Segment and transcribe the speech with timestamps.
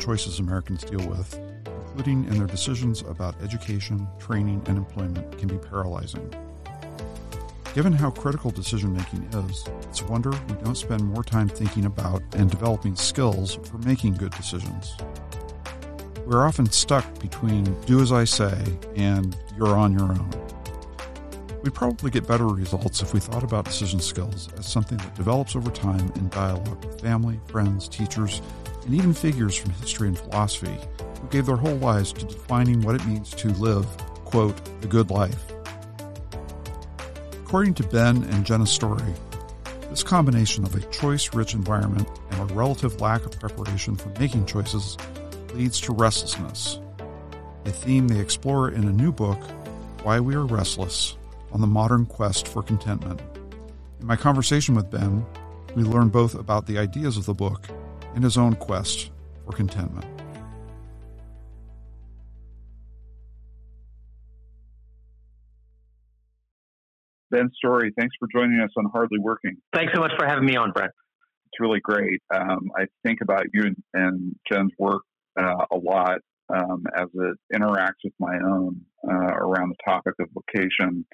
[0.00, 5.58] choices Americans deal with, including in their decisions about education, training, and employment, can be
[5.58, 6.34] paralyzing.
[7.74, 11.84] Given how critical decision making is, it's a wonder we don't spend more time thinking
[11.84, 14.96] about and developing skills for making good decisions.
[16.26, 18.60] We're often stuck between do as I say
[18.96, 20.30] and you're on your own.
[21.62, 25.54] We'd probably get better results if we thought about decision skills as something that develops
[25.54, 28.40] over time in dialogue with family, friends, teachers,
[28.84, 30.76] and even figures from history and philosophy
[31.20, 33.86] who gave their whole lives to defining what it means to live,
[34.24, 35.52] quote, the good life.
[37.32, 39.14] According to Ben and Jenna's Storey,
[39.90, 44.46] this combination of a choice rich environment and a relative lack of preparation for making
[44.46, 44.96] choices
[45.52, 46.78] leads to restlessness,
[47.64, 49.40] a theme they explore in a new book,
[50.04, 51.16] Why We Are Restless
[51.52, 53.20] on the modern quest for contentment.
[54.00, 55.26] In my conversation with Ben,
[55.74, 57.68] we learn both about the ideas of the book
[58.14, 59.10] and his own quest
[59.44, 60.06] for contentment.
[67.30, 69.56] Ben Storey, thanks for joining us on Hardly Working.
[69.72, 70.90] Thanks so much for having me on, Brent.
[71.46, 72.20] It's really great.
[72.34, 75.02] Um, I think about you and, and Jen's work
[75.38, 76.18] uh, a lot
[76.52, 81.04] um, as it interacts with my own uh, around the topic of vocation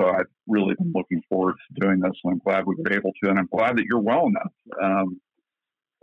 [0.00, 3.12] so I've really been looking forward to doing this, and I'm glad we were able
[3.22, 4.52] to, and I'm glad that you're well enough.
[4.82, 5.20] Um,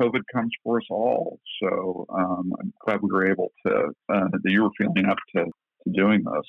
[0.01, 3.73] COVID comes for us all, so um, I'm glad we were able to
[4.09, 6.47] uh, that you were feeling up to, to doing this.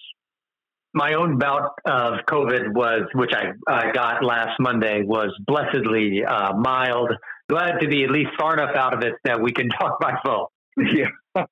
[0.94, 6.54] My own bout of COVID was, which I, I got last Monday, was blessedly uh,
[6.54, 7.12] mild.
[7.48, 10.14] Glad to be at least far enough out of it that we can talk by
[10.24, 10.46] phone.
[10.76, 11.08] Yeah,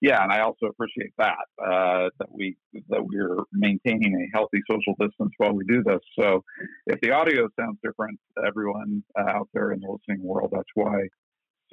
[0.00, 2.56] yeah, and I also appreciate that uh, that we
[2.88, 6.00] that we're maintaining a healthy social distance while we do this.
[6.18, 6.44] So,
[6.86, 11.08] if the audio sounds different, everyone uh, out there in the listening world, that's why.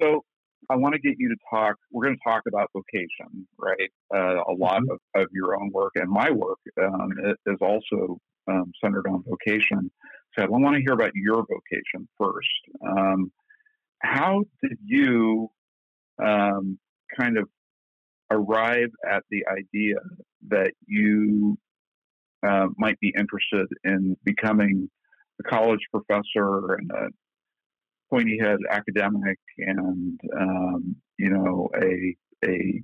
[0.00, 0.24] So,
[0.68, 1.76] I want to get you to talk.
[1.92, 3.90] We're going to talk about vocation, right?
[4.12, 4.98] Uh, a lot mm-hmm.
[5.14, 7.10] of, of your own work and my work um,
[7.46, 8.18] is also
[8.48, 9.90] um, centered on vocation.
[10.36, 12.48] So, I want to hear about your vocation first.
[12.86, 13.32] Um,
[14.00, 15.50] how did you
[16.22, 16.78] um,
[17.18, 17.48] kind of
[18.30, 19.96] arrive at the idea
[20.48, 21.56] that you
[22.46, 24.90] uh, might be interested in becoming
[25.40, 27.08] a college professor and a
[28.10, 32.82] pointy head academic and um, you know a a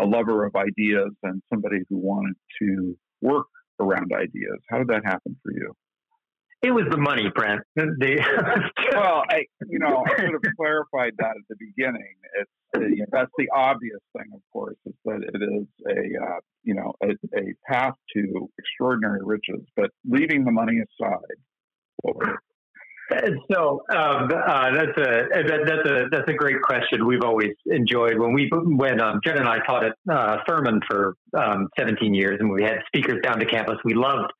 [0.00, 3.46] a lover of ideas and somebody who wanted to work
[3.80, 4.58] around ideas.
[4.70, 5.74] How did that happen for you?
[6.60, 7.62] It was the money, Brent.
[8.92, 12.14] Well, I, you know, I should have clarified that at the beginning.
[12.40, 16.38] It's you know, that's the obvious thing, of course, is that it is a uh,
[16.64, 19.64] you know a, a, path to extraordinary riches.
[19.76, 21.38] But leaving the money aside,
[22.02, 22.16] what?
[23.50, 27.06] So um, uh, that's a that, that's a that's a great question.
[27.06, 31.14] We've always enjoyed when we when um, Jen and I taught at uh, Furman for
[31.34, 33.76] um, 17 years, and we had speakers down to campus.
[33.84, 34.30] We loved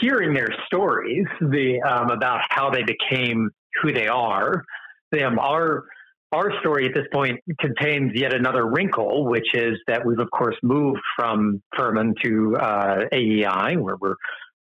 [0.00, 3.50] hearing their stories, the um, about how they became
[3.82, 4.64] who they are.
[5.12, 5.84] Them our
[6.32, 10.56] our story at this point contains yet another wrinkle, which is that we've of course
[10.62, 14.16] moved from Furman to uh, AEI, where we're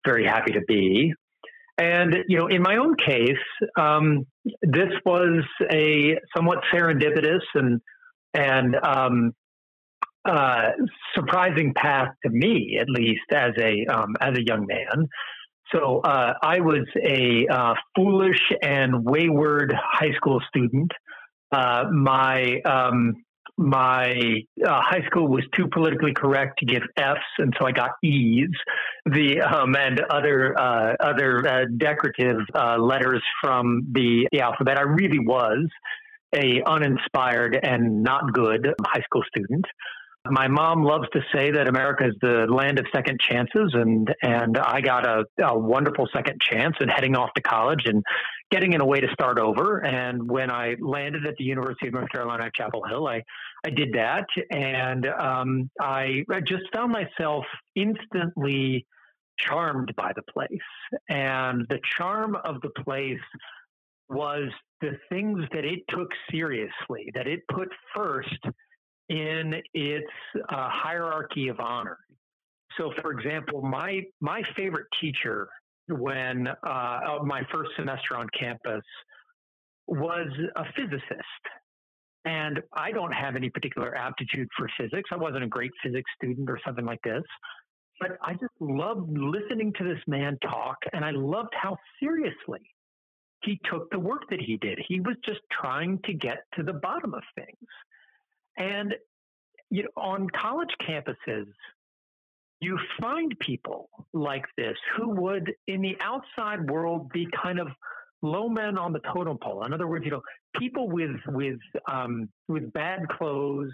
[0.06, 1.14] very happy to be.
[1.78, 3.38] And you know, in my own case,
[3.78, 4.26] um,
[4.62, 7.82] this was a somewhat serendipitous and
[8.34, 9.34] and um,
[10.26, 10.72] uh,
[11.16, 15.08] surprising path to me, at least as a um, as a young man.
[15.74, 20.92] So uh, I was a uh, foolish and wayward high school student.
[21.52, 23.16] Uh, my um,
[23.58, 24.14] my
[24.64, 28.50] uh, high school was too politically correct to give Fs, and so I got E's.
[29.06, 32.38] The um, and other uh, other decorative
[32.80, 34.78] letters from the, the alphabet.
[34.78, 35.68] I really was
[36.36, 39.66] a uninspired and not good high school student.
[40.30, 44.58] My mom loves to say that America is the land of second chances, and and
[44.58, 48.04] I got a, a wonderful second chance in heading off to college and
[48.52, 49.80] getting in a way to start over.
[49.84, 53.24] And when I landed at the University of North Carolina at Chapel Hill, I
[53.66, 57.44] I did that, and um, I, I just found myself
[57.76, 58.86] instantly
[59.38, 60.50] charmed by the place,
[61.10, 63.20] and the charm of the place
[64.10, 64.50] was
[64.82, 68.40] the things that it took seriously, that it put first
[69.10, 70.12] in its
[70.50, 71.98] uh, hierarchy of honor.
[72.78, 75.50] So, for example, my my favorite teacher
[75.88, 78.84] when uh, my first semester on campus
[79.88, 81.44] was a physicist,
[82.26, 85.10] and I don't have any particular aptitude for physics.
[85.12, 87.24] I wasn't a great physics student or something like this,
[88.00, 92.62] but I just loved listening to this man talk, and I loved how seriously
[93.44, 94.80] he took the work that he did.
[94.88, 97.68] He was just trying to get to the bottom of things.
[98.58, 98.94] And
[99.70, 101.46] you know, on college campuses,
[102.60, 107.68] you find people like this who would, in the outside world, be kind of
[108.22, 109.64] low men on the totem pole.
[109.64, 110.22] In other words, you know,
[110.58, 111.60] people with with
[111.90, 113.72] um, with bad clothes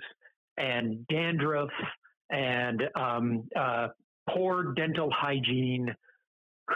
[0.57, 1.69] and dandruff
[2.29, 3.87] and um, uh,
[4.29, 5.95] poor dental hygiene,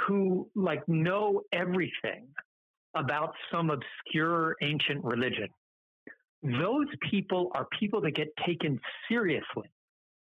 [0.08, 2.28] who like know everything
[2.96, 5.50] about some obscure ancient religion.
[6.42, 9.70] Those people are people that get taken seriously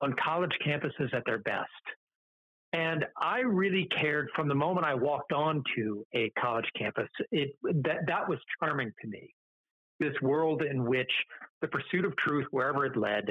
[0.01, 1.69] on college campuses at their best.
[2.71, 7.09] And I really cared from the moment I walked onto a college campus.
[7.31, 9.33] It that that was charming to me.
[9.99, 11.11] This world in which
[11.61, 13.25] the pursuit of truth, wherever it led,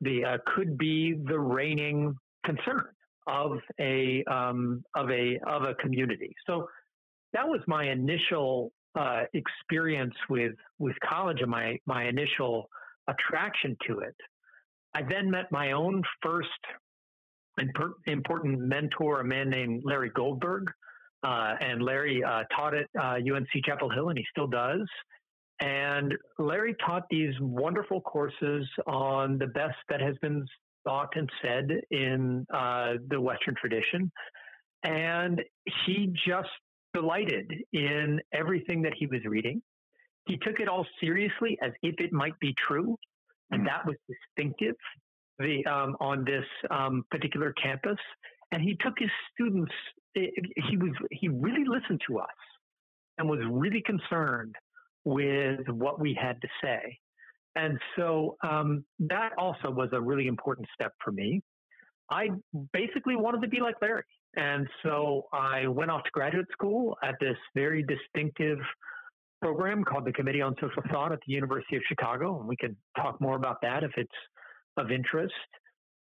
[0.00, 2.86] the uh, could be the reigning concern
[3.28, 6.34] of a um, of a of a community.
[6.46, 6.68] So
[7.32, 12.68] that was my initial uh, experience with with college and my my initial
[13.08, 14.16] attraction to it.
[14.94, 16.48] I then met my own first
[18.06, 20.70] important mentor, a man named Larry Goldberg.
[21.22, 24.86] Uh, and Larry uh, taught at uh, UNC Chapel Hill, and he still does.
[25.60, 30.46] And Larry taught these wonderful courses on the best that has been
[30.84, 34.10] thought and said in uh, the Western tradition.
[34.82, 35.42] And
[35.84, 36.48] he just
[36.94, 39.60] delighted in everything that he was reading.
[40.26, 42.96] He took it all seriously as if it might be true,
[43.50, 44.76] and that was distinctive
[45.38, 47.98] the, um, on this um, particular campus.
[48.52, 49.72] And he took his students.
[50.14, 52.28] He was he really listened to us
[53.18, 54.54] and was really concerned
[55.04, 56.98] with what we had to say.
[57.56, 61.42] And so um, that also was a really important step for me.
[62.10, 62.30] I
[62.72, 64.02] basically wanted to be like Larry.
[64.36, 68.58] And so I went off to graduate school at this very distinctive
[69.40, 72.38] program called the Committee on Social Thought at the University of Chicago.
[72.38, 74.10] And we can talk more about that if it's
[74.76, 75.34] of interest.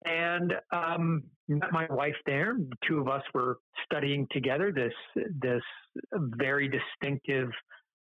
[0.04, 2.56] And um, met my wife there.
[2.58, 4.92] The two of us were studying together this
[5.40, 5.62] this
[6.12, 7.48] very distinctive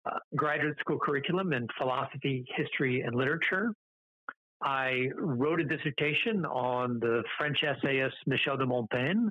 [0.05, 3.71] uh, graduate school curriculum in philosophy, history, and literature.
[4.63, 9.27] I wrote a dissertation on the French essayist Michel de Montaigne.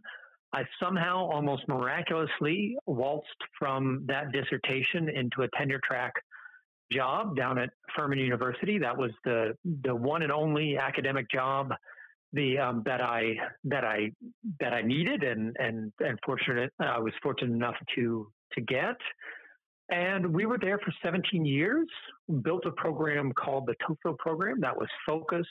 [0.55, 3.29] I somehow, almost miraculously, waltzed
[3.59, 6.13] from that dissertation into a tenure track
[6.93, 8.79] job down at Furman University.
[8.79, 11.73] That was the the one and only academic job
[12.33, 14.13] the um, that I that I
[14.61, 18.97] that I needed and and and fortunate I was fortunate enough to to get.
[19.91, 21.87] And we were there for 17 years,
[22.43, 25.49] built a program called the Tocqueville program that was focused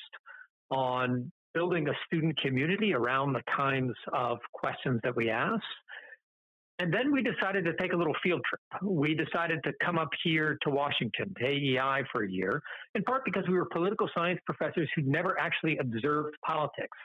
[0.72, 5.64] on building a student community around the kinds of questions that we ask.
[6.80, 8.82] And then we decided to take a little field trip.
[8.82, 12.62] We decided to come up here to Washington, to AEI for a year,
[12.96, 16.98] in part because we were political science professors who'd never actually observed politics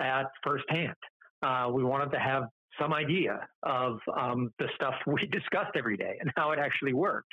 [0.00, 0.94] at firsthand.
[1.42, 2.44] Uh, we wanted to have
[2.80, 7.32] some idea of um, the stuff we discussed every day and how it actually worked.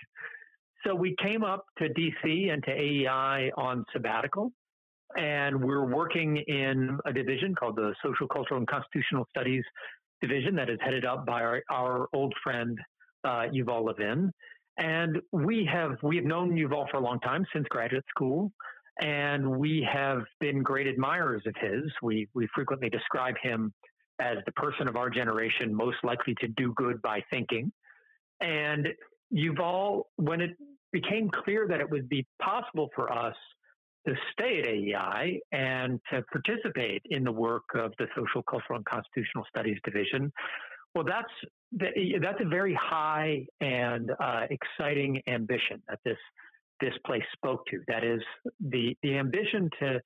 [0.86, 4.52] So we came up to DC and to AEI on sabbatical,
[5.18, 9.64] and we're working in a division called the Social, Cultural, and Constitutional Studies
[10.22, 12.78] Division that is headed up by our, our old friend
[13.24, 14.32] uh, Yuval Levin.
[14.78, 18.52] And we have we have known Yuval for a long time since graduate school,
[19.00, 21.84] and we have been great admirers of his.
[22.02, 23.74] We we frequently describe him
[24.20, 27.72] as the person of our generation most likely to do good by thinking.
[28.40, 28.88] And
[29.34, 30.52] Yuval, when it
[30.92, 33.36] became clear that it would be possible for us
[34.08, 38.86] to stay at AEI and to participate in the work of the Social, Cultural, and
[38.86, 40.32] Constitutional Studies Division,
[40.96, 41.32] well, that's
[42.20, 46.18] that's a very high and uh, exciting ambition that this
[46.82, 47.80] this place spoke to.
[47.88, 48.22] That is
[48.60, 50.02] the the ambition to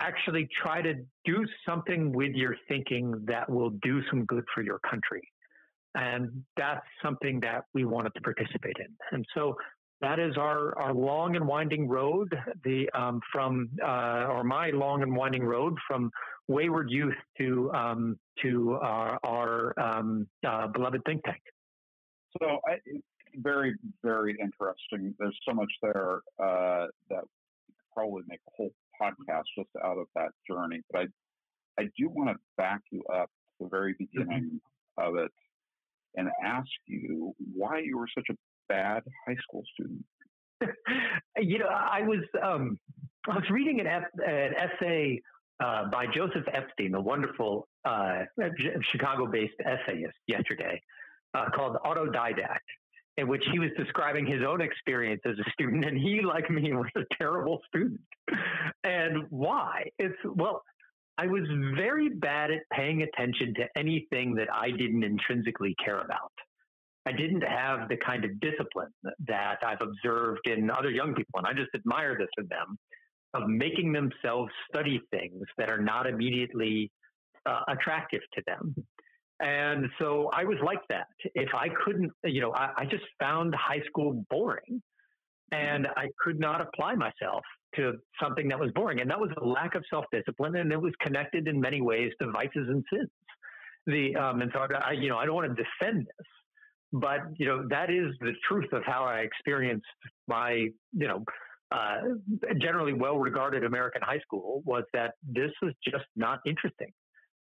[0.00, 4.78] actually try to do something with your thinking that will do some good for your
[4.80, 5.22] country.
[5.94, 8.88] And that's something that we wanted to participate in.
[9.12, 9.56] And so
[10.00, 12.34] that is our, our long and winding road,
[12.64, 16.10] the um, from uh, or my long and winding road from
[16.48, 21.40] wayward youth to um, to our, our um, uh, beloved think tank.
[22.40, 22.78] So, I,
[23.36, 25.14] very very interesting.
[25.18, 27.24] There's so much there uh, that
[27.92, 30.80] probably make a whole podcast just out of that journey.
[30.92, 31.02] But
[31.78, 34.04] I, I do want to back you up to the very mm-hmm.
[34.18, 34.60] beginning
[34.98, 35.08] mm-hmm.
[35.08, 35.30] of it
[36.16, 38.34] and ask you why you were such a
[38.68, 40.04] bad high school student.
[41.38, 42.78] you know, I was um,
[43.28, 45.20] I was reading an, an essay
[45.60, 48.22] uh, by Joseph Epstein, the wonderful uh,
[48.92, 50.80] Chicago-based essayist, yesterday,
[51.34, 52.58] uh, called Autodidact.
[53.16, 56.72] in which he was describing his own experience as a student, and he, like me,
[56.74, 58.00] was a terrible student.
[58.82, 59.84] And why?
[59.98, 60.62] It's well,
[61.16, 61.42] I was
[61.76, 66.32] very bad at paying attention to anything that I didn't intrinsically care about.
[67.06, 68.92] I didn't have the kind of discipline
[69.26, 72.78] that I've observed in other young people, and I just admire this in them
[73.34, 76.90] of making themselves study things that are not immediately
[77.46, 78.74] uh, attractive to them.
[79.40, 81.08] And so I was like that.
[81.34, 84.80] If I couldn't, you know, I, I just found high school boring
[85.50, 87.42] and I could not apply myself
[87.76, 89.00] to something that was boring.
[89.00, 92.12] And that was a lack of self discipline and it was connected in many ways
[92.20, 93.10] to vices and sins.
[93.86, 96.26] The, um, and so I, you know, I don't want to defend this,
[96.94, 99.86] but, you know, that is the truth of how I experienced
[100.28, 101.24] my, you know,
[101.72, 101.96] uh,
[102.60, 106.92] generally well regarded American high school was that this was just not interesting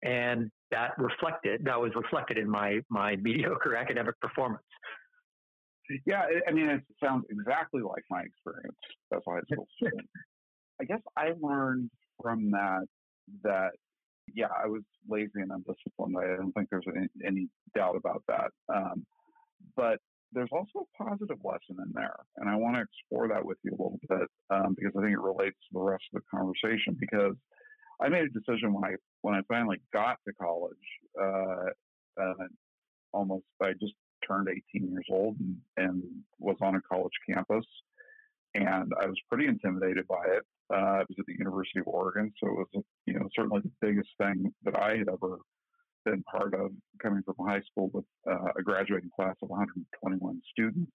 [0.03, 4.63] and that reflected that was reflected in my my mediocre academic performance.
[6.05, 8.77] Yeah, I mean, it sounds exactly like my experience
[9.15, 10.07] as a high school student.
[10.81, 11.91] I guess I learned
[12.23, 12.85] from that
[13.45, 13.71] that
[14.35, 16.17] yeah, I was lazy and undisciplined.
[16.19, 18.51] I don't think there's any, any doubt about that.
[18.69, 19.07] Um,
[19.77, 19.99] but
[20.33, 23.71] there's also a positive lesson in there, and I want to explore that with you
[23.71, 26.97] a little bit um, because I think it relates to the rest of the conversation.
[26.99, 27.35] Because
[28.01, 30.77] I made a decision when I when I finally got to college.
[31.21, 31.71] Uh,
[32.21, 32.47] uh,
[33.13, 33.95] almost, I just
[34.27, 36.03] turned 18 years old and, and,
[36.41, 37.65] was on a college campus,
[38.55, 40.43] and I was pretty intimidated by it.
[40.73, 43.71] Uh, I was at the University of Oregon, so it was you know certainly the
[43.81, 45.39] biggest thing that I had ever
[46.11, 46.71] been part of,
[47.03, 50.93] coming from high school with uh, a graduating class of 121 students,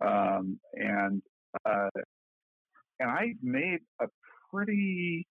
[0.00, 1.22] um, and
[1.64, 1.90] uh,
[3.00, 4.06] and I made a
[4.50, 5.26] pretty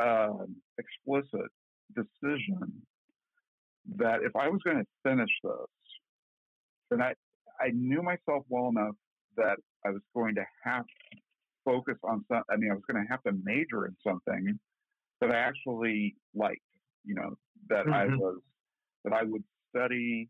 [0.00, 1.50] um, explicit
[1.94, 2.82] decision
[3.96, 5.52] that if I was going to finish this,
[6.90, 7.12] then I,
[7.60, 8.94] I knew myself well enough
[9.36, 11.18] that I was going to have to
[11.64, 14.58] focus on some, I mean, I was going to have to major in something
[15.20, 16.60] that I actually liked,
[17.04, 17.36] you know,
[17.68, 17.92] that mm-hmm.
[17.92, 18.40] I was,
[19.04, 19.44] that I would
[19.74, 20.28] study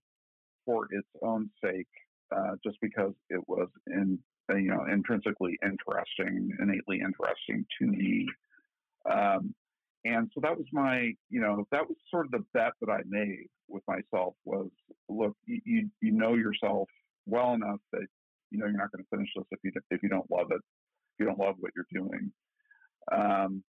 [0.64, 1.86] for its own sake,
[2.34, 4.18] uh, just because it was in,
[4.50, 8.26] you know, intrinsically interesting, innately interesting to me.
[9.10, 9.54] Um,
[10.04, 13.00] and so that was my, you know, that was sort of the bet that I
[13.06, 14.68] made with myself was,
[15.08, 16.88] look, you, you know yourself
[17.26, 18.06] well enough that
[18.50, 20.60] you know you're not going to finish this if you if you don't love it,
[20.60, 22.30] if you don't love what you're doing.
[23.12, 23.62] Um,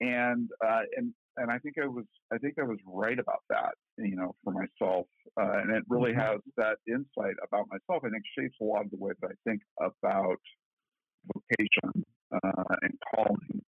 [0.00, 3.74] and uh, and and I think I was I think I was right about that,
[3.98, 5.06] you know, for myself.
[5.40, 6.20] Uh, and it really mm-hmm.
[6.20, 8.02] has that insight about myself.
[8.04, 10.40] I think shapes a lot of the way that I think about
[11.34, 13.62] vocation uh, and calling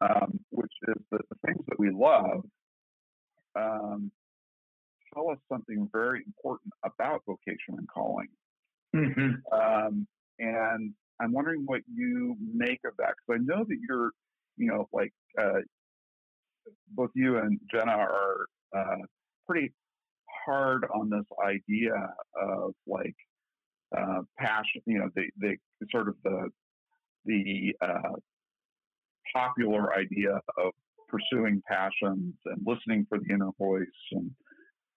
[0.00, 2.44] um, which is that the things that we love
[3.56, 4.10] um,
[5.12, 8.28] tell us something very important about vocation and calling.
[8.94, 9.32] Mm-hmm.
[9.52, 10.06] Um,
[10.38, 14.12] and I'm wondering what you make of that because I know that you're,
[14.56, 15.60] you know, like uh,
[16.94, 18.46] both you and Jenna are
[18.76, 19.02] uh,
[19.46, 19.72] pretty
[20.44, 21.94] hard on this idea
[22.40, 23.16] of like
[23.96, 25.56] uh, passion, you know, the, the
[25.90, 26.48] sort of the
[27.24, 28.16] the uh,
[29.34, 30.72] popular idea of
[31.08, 34.30] pursuing passions and listening for the inner voice and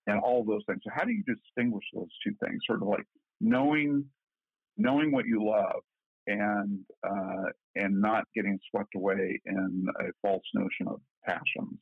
[0.08, 0.82] and all those things.
[0.84, 2.62] So how do you distinguish those two things?
[2.66, 3.06] Sort of like
[3.40, 4.06] knowing
[4.78, 5.82] knowing what you love
[6.32, 11.80] and uh, and not getting swept away in a false notion of passions.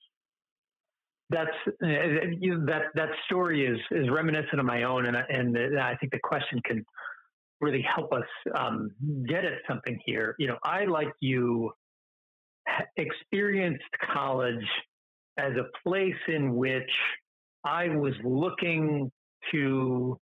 [1.29, 1.87] That's uh,
[2.67, 6.61] that that story is is reminiscent of my own, and and I think the question
[6.65, 6.83] can
[7.61, 8.23] really help us
[8.57, 8.91] um,
[9.27, 10.35] get at something here.
[10.39, 11.71] You know, I like you
[12.97, 14.65] experienced college
[15.37, 16.89] as a place in which
[17.63, 19.11] I was looking
[19.51, 20.17] to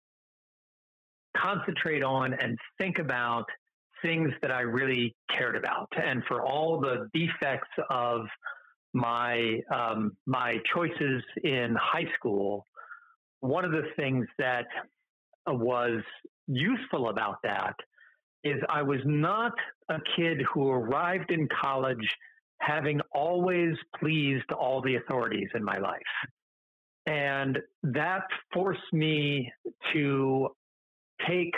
[1.37, 3.45] concentrate on and think about
[4.03, 5.89] things that I really cared about.
[5.97, 8.27] And for all the defects of
[8.93, 12.65] my um, my choices in high school,
[13.41, 14.67] one of the things that
[15.47, 16.03] was
[16.47, 17.75] useful about that
[18.45, 19.53] is I was not
[19.89, 22.09] a kid who arrived in college
[22.61, 26.01] having always pleased all the authorities in my life.
[27.07, 28.23] And that
[28.53, 29.53] forced me
[29.93, 30.49] to
[31.29, 31.55] take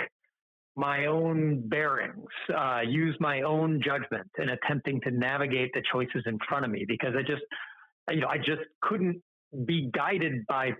[0.78, 6.38] my own bearings, uh, use my own judgment in attempting to navigate the choices in
[6.48, 7.42] front of me because I just,
[8.10, 9.20] you know, I just couldn't
[9.66, 10.70] be guided by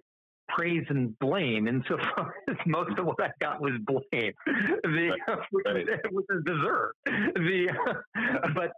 [0.49, 1.67] praise and blame.
[1.67, 5.11] Insofar as most of what I got was blame, the,
[5.51, 5.67] which,
[6.13, 6.95] which is deserved.
[7.05, 7.69] The,
[8.55, 8.73] but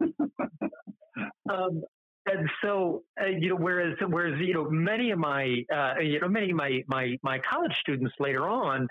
[1.52, 1.82] um,
[2.26, 6.28] and so, uh, you know, whereas, whereas, you know, many of my, uh, you know,
[6.28, 8.88] many of my, my, my college students later on,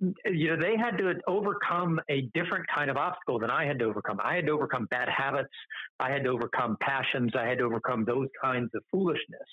[0.00, 3.84] you know, they had to overcome a different kind of obstacle than I had to
[3.84, 4.18] overcome.
[4.22, 5.50] I had to overcome bad habits.
[5.98, 7.32] I had to overcome passions.
[7.38, 9.48] I had to overcome those kinds of foolishness.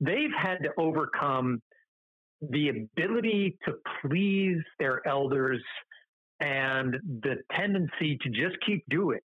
[0.00, 1.60] They've had to overcome
[2.40, 5.62] the ability to please their elders
[6.40, 9.20] and the tendency to just keep doing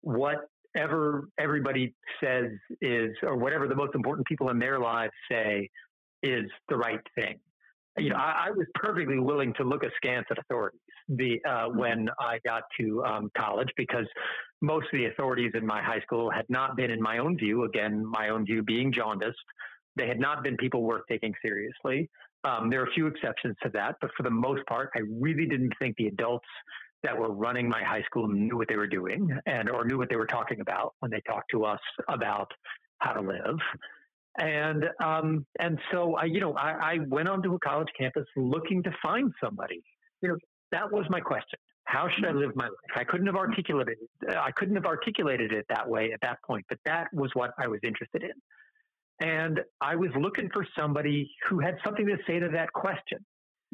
[0.00, 2.46] whatever everybody says
[2.80, 5.68] is, or whatever the most important people in their lives say
[6.22, 7.38] is the right thing
[7.98, 12.08] you know, I, I, was perfectly willing to look askance at authorities the, uh, when
[12.18, 14.06] I got to um, college because
[14.60, 17.64] most of the authorities in my high school had not been, in my own view,
[17.64, 19.36] again, my own view being jaundiced,
[19.96, 22.08] they had not been people worth taking seriously.
[22.44, 25.46] Um, there are a few exceptions to that, but for the most part, I really
[25.46, 26.48] didn't think the adults
[27.02, 30.08] that were running my high school knew what they were doing and or knew what
[30.08, 32.50] they were talking about when they talked to us about
[32.98, 33.58] how to live.
[34.38, 38.82] And um, and so I, you know, I, I went onto a college campus looking
[38.84, 39.82] to find somebody.
[40.22, 40.36] You know,
[40.70, 41.58] that was my question.
[41.84, 42.38] How should I mm-hmm.
[42.38, 42.96] live my life?
[42.96, 44.36] I couldn't have articulated It.
[44.36, 47.66] I couldn't have articulated it that way at that point, but that was what I
[47.66, 48.32] was interested in.
[49.20, 53.18] And I was looking for somebody who had something to say to that question.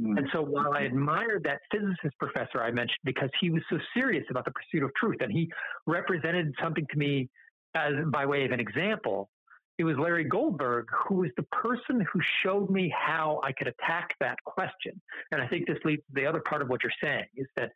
[0.00, 0.18] Mm.
[0.18, 4.24] And so while I admired that physicist professor I mentioned because he was so serious
[4.30, 5.50] about the pursuit of truth and he
[5.86, 7.28] represented something to me
[7.74, 9.28] as by way of an example,
[9.78, 14.14] it was Larry Goldberg who was the person who showed me how I could attack
[14.20, 15.00] that question.
[15.30, 17.70] And I think this leads to the other part of what you're saying is that,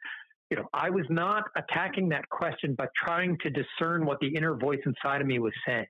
[0.51, 4.57] you know, I was not attacking that question, but trying to discern what the inner
[4.57, 5.87] voice inside of me was saying.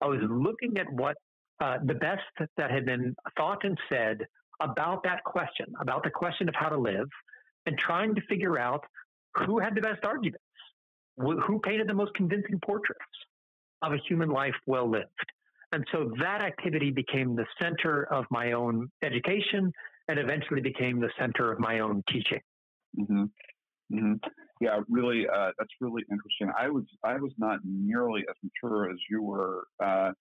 [0.00, 1.16] I was looking at what
[1.60, 2.22] uh, the best
[2.56, 4.24] that had been thought and said
[4.60, 7.08] about that question, about the question of how to live,
[7.66, 8.84] and trying to figure out
[9.34, 10.44] who had the best arguments,
[11.18, 13.00] who painted the most convincing portraits
[13.82, 15.08] of a human life well lived.
[15.72, 19.72] And so that activity became the center of my own education
[20.08, 22.40] and eventually became the center of my own teaching.
[22.98, 23.24] Mm-hmm.
[23.94, 24.12] Mm-hmm.
[24.60, 26.50] Yeah, really, uh, that's really interesting.
[26.58, 30.12] I was I was not nearly as mature as you were uh,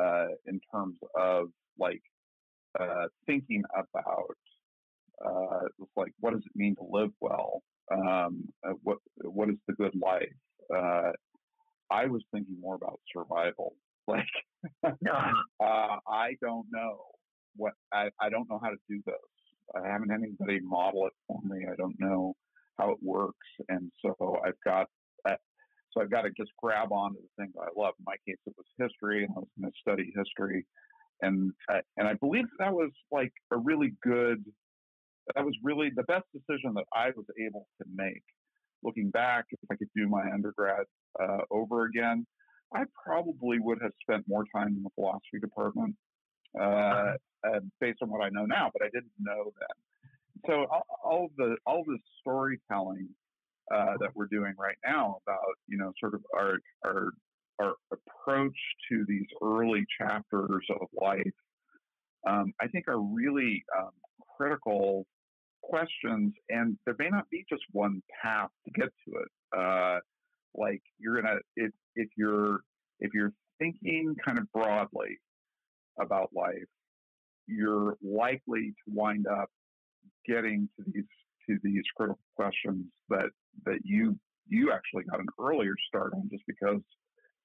[0.00, 1.48] uh, in terms of
[1.78, 2.00] like
[2.80, 4.36] uh, thinking about
[5.24, 7.62] uh, like what does it mean to live well?
[7.92, 10.32] Um, uh, what what is the good life?
[11.90, 13.74] I was thinking more about survival.
[14.08, 14.24] Like,
[14.86, 16.96] uh, I don't know
[17.56, 19.14] what I, I don't know how to do this.
[19.76, 21.66] I haven't had anybody model it for me.
[21.70, 22.32] I don't know
[22.78, 24.86] how it works, and so I've got
[25.28, 25.34] uh,
[25.92, 27.94] so I've got to just grab onto the things I love.
[27.98, 30.64] In my case, it was history, and I was going to study history,
[31.22, 34.42] and uh, and I believe that was like a really good.
[35.34, 38.22] That was really the best decision that I was able to make.
[38.82, 40.86] Looking back, if I could do my undergrad
[41.20, 42.26] uh, over again,
[42.74, 45.96] I probably would have spent more time in the philosophy department
[46.58, 47.16] uh, uh-huh.
[47.46, 50.42] uh, based on what I know now, but I didn't know then.
[50.46, 53.08] So all, all the all the storytelling
[53.74, 57.10] uh, that we're doing right now about you know sort of our our
[57.60, 58.56] our approach
[58.90, 61.26] to these early chapters of life,
[62.26, 63.90] um, I think are really um,
[64.36, 65.06] critical
[65.62, 69.28] questions, and there may not be just one path to get to it.
[69.56, 69.98] Uh,
[70.58, 72.60] like you're gonna if if you're
[73.00, 75.18] if you're thinking kind of broadly
[76.00, 76.68] about life,
[77.46, 79.50] you're likely to wind up
[80.26, 81.04] getting to these
[81.48, 83.30] to these critical questions that
[83.64, 84.18] that you
[84.48, 86.80] you actually got an earlier start on just because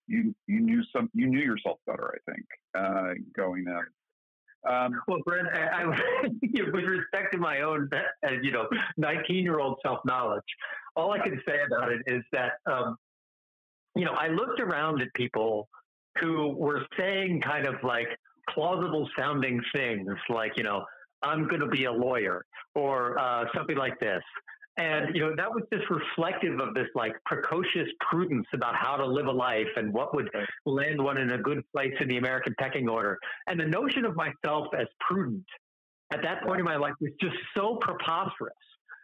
[0.08, 2.14] you you knew some you knew yourself better.
[2.14, 2.46] I think
[2.78, 3.82] uh, going in.
[4.66, 5.86] Um, well, Brent, I, I,
[6.72, 10.44] with respect to my own, uh, you know, 19 year old self knowledge,
[10.96, 12.96] all I can say about it is that, um,
[13.96, 15.68] you know, I looked around at people
[16.20, 18.08] who were saying kind of like
[18.50, 20.86] plausible sounding things like, you know,
[21.22, 24.24] I'm going to be a lawyer or uh, something like this.
[24.78, 29.06] And, you know, that was just reflective of this like precocious prudence about how to
[29.06, 30.30] live a life and what would
[30.66, 33.20] land one in a good place in the American pecking order.
[33.48, 35.46] And the notion of myself as prudent
[36.12, 38.56] at that point in my life was just so preposterous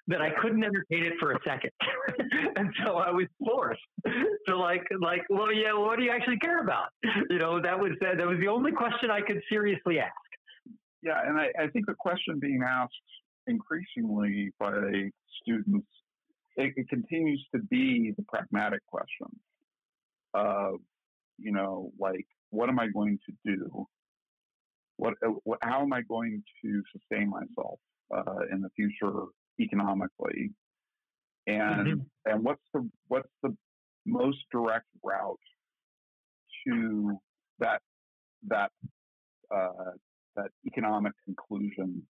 [0.10, 1.69] that I couldn't entertain it for a second.
[2.56, 3.80] and so I was forced
[4.48, 6.88] to like, like, well, yeah, well, what do you actually care about?
[7.30, 10.13] You know, that was, uh, that was the only question I could seriously ask.
[11.04, 11.22] Yeah.
[11.24, 12.93] And I, I think the question being asked
[13.45, 15.12] increasingly by
[15.43, 15.88] students,
[16.58, 19.28] it, it continues to be the pragmatic question
[20.34, 20.80] of,
[21.38, 23.86] you know, like, what am I going to do?
[24.98, 27.80] What, what how am I going to sustain myself
[28.13, 29.28] uh, in the future
[29.60, 30.52] economically,
[31.48, 32.00] and mm-hmm.
[32.26, 33.56] and what's the what's the
[34.06, 35.39] most direct route
[36.67, 37.17] to
[37.60, 37.82] that
[38.48, 38.72] that
[39.54, 39.91] uh,
[40.36, 42.04] that economic conclusion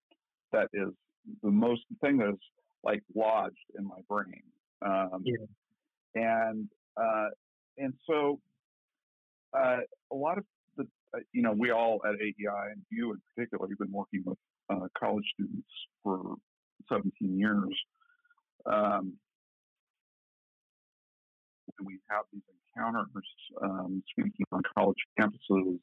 [0.51, 0.89] that is
[1.43, 2.39] the most thing that is
[2.83, 4.41] like lodged in my brain.
[4.81, 5.35] Um, yeah.
[6.15, 7.29] And uh,
[7.77, 8.39] and so
[9.57, 9.77] uh,
[10.11, 10.45] a lot of
[10.77, 10.85] the
[11.15, 14.37] uh, you know we all at AEI and you in particular, you've been working with
[14.69, 15.67] uh, college students
[16.03, 16.35] for
[16.91, 17.75] 17 years.
[18.65, 19.13] Um,
[21.77, 22.41] and we have these
[22.75, 23.05] encounters
[23.63, 25.79] um, speaking on college campuses,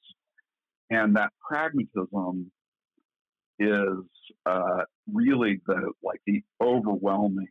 [0.90, 2.50] and that pragmatism
[3.58, 4.04] is
[4.44, 7.48] uh, really the like the overwhelming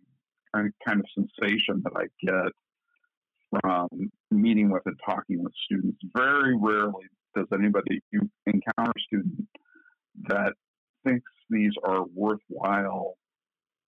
[0.54, 2.52] kind of, kind of sensation that I get
[3.62, 5.98] from meeting with and talking with students.
[6.16, 9.48] Very rarely does anybody you encounter a student
[10.28, 10.54] that
[11.04, 13.18] thinks these are worthwhile.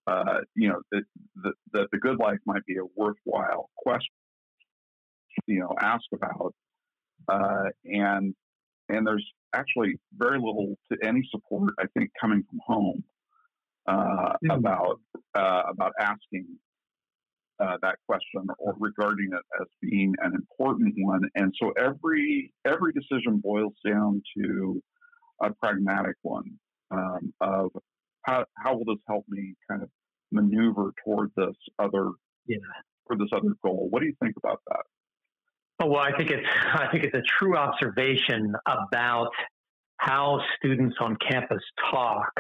[0.08, 1.04] Uh, you know that
[1.44, 4.14] the, the, the good life might be a worthwhile question.
[5.46, 6.54] You know, ask about,
[7.28, 8.34] uh, and
[8.90, 13.04] and there's actually very little to any support, I think, coming from home
[13.88, 14.52] uh, mm-hmm.
[14.52, 15.00] about
[15.36, 16.48] uh, about asking
[17.60, 21.22] uh, that question or regarding it as being an important one.
[21.36, 24.82] And so every every decision boils down to
[25.42, 26.52] a pragmatic one
[26.92, 27.72] um, of
[28.28, 29.90] how how will this help me kind of
[30.32, 32.12] maneuver toward this other
[32.46, 32.58] yeah.
[33.08, 33.88] toward this other goal.
[33.90, 34.82] What do you think about that?
[35.80, 39.32] Oh, well, I think it's I think it's a true observation about
[39.98, 42.32] how students on campus talk.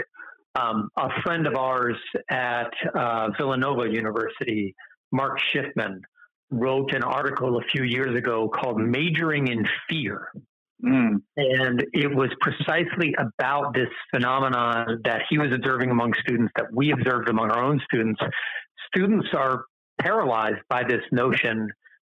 [0.59, 1.97] Um, a friend of ours
[2.29, 4.73] at uh, Villanova University,
[5.11, 5.99] Mark Shiffman,
[6.49, 10.31] wrote an article a few years ago called "Majoring in Fear."
[10.83, 11.21] Mm.
[11.35, 16.91] And it was precisely about this phenomenon that he was observing among students, that we
[16.91, 18.21] observed among our own students.
[18.95, 19.65] Students are
[19.99, 21.69] paralyzed by this notion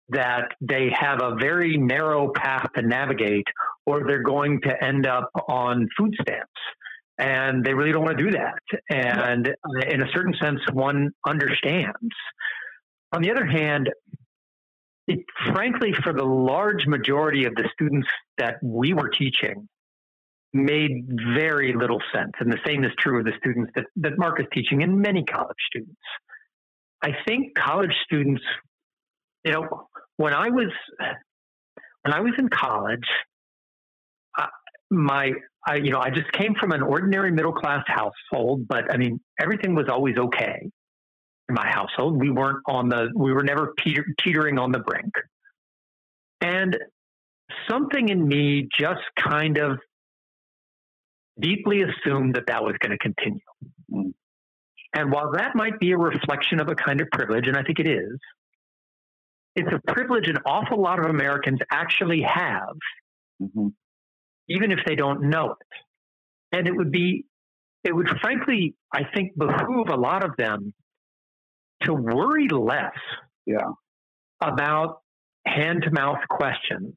[0.09, 3.47] that they have a very narrow path to navigate,
[3.85, 6.51] or they're going to end up on food stamps.
[7.17, 8.59] And they really don't want to do that.
[8.89, 9.49] And
[9.89, 12.13] in a certain sense, one understands.
[13.13, 13.89] On the other hand,
[15.07, 15.19] it,
[15.53, 19.67] frankly, for the large majority of the students that we were teaching,
[20.53, 20.91] made
[21.35, 22.31] very little sense.
[22.39, 25.23] And the same is true of the students that, that Mark is teaching and many
[25.23, 25.99] college students.
[27.01, 28.41] I think college students
[29.43, 29.87] you know,
[30.17, 30.71] when I was
[32.01, 33.07] when I was in college,
[34.89, 35.31] my
[35.65, 39.19] I, you know, I just came from an ordinary middle class household, but I mean,
[39.39, 40.69] everything was always okay
[41.53, 42.19] in my household.
[42.19, 45.13] We weren't on the, we were never peter, teetering on the brink.
[46.41, 46.77] And
[47.69, 49.79] something in me just kind of
[51.39, 53.39] deeply assumed that that was going to continue.
[53.91, 54.13] Mm.
[54.95, 57.79] And while that might be a reflection of a kind of privilege, and I think
[57.79, 58.19] it is,
[59.55, 62.75] it's a privilege an awful lot of Americans actually have,
[63.41, 63.67] mm-hmm.
[64.49, 66.57] even if they don't know it.
[66.57, 67.25] And it would be,
[67.83, 70.73] it would frankly, I think, behoove a lot of them
[71.83, 72.93] to worry less
[73.45, 73.57] yeah.
[74.41, 75.01] about
[75.45, 76.93] hand to mouth questions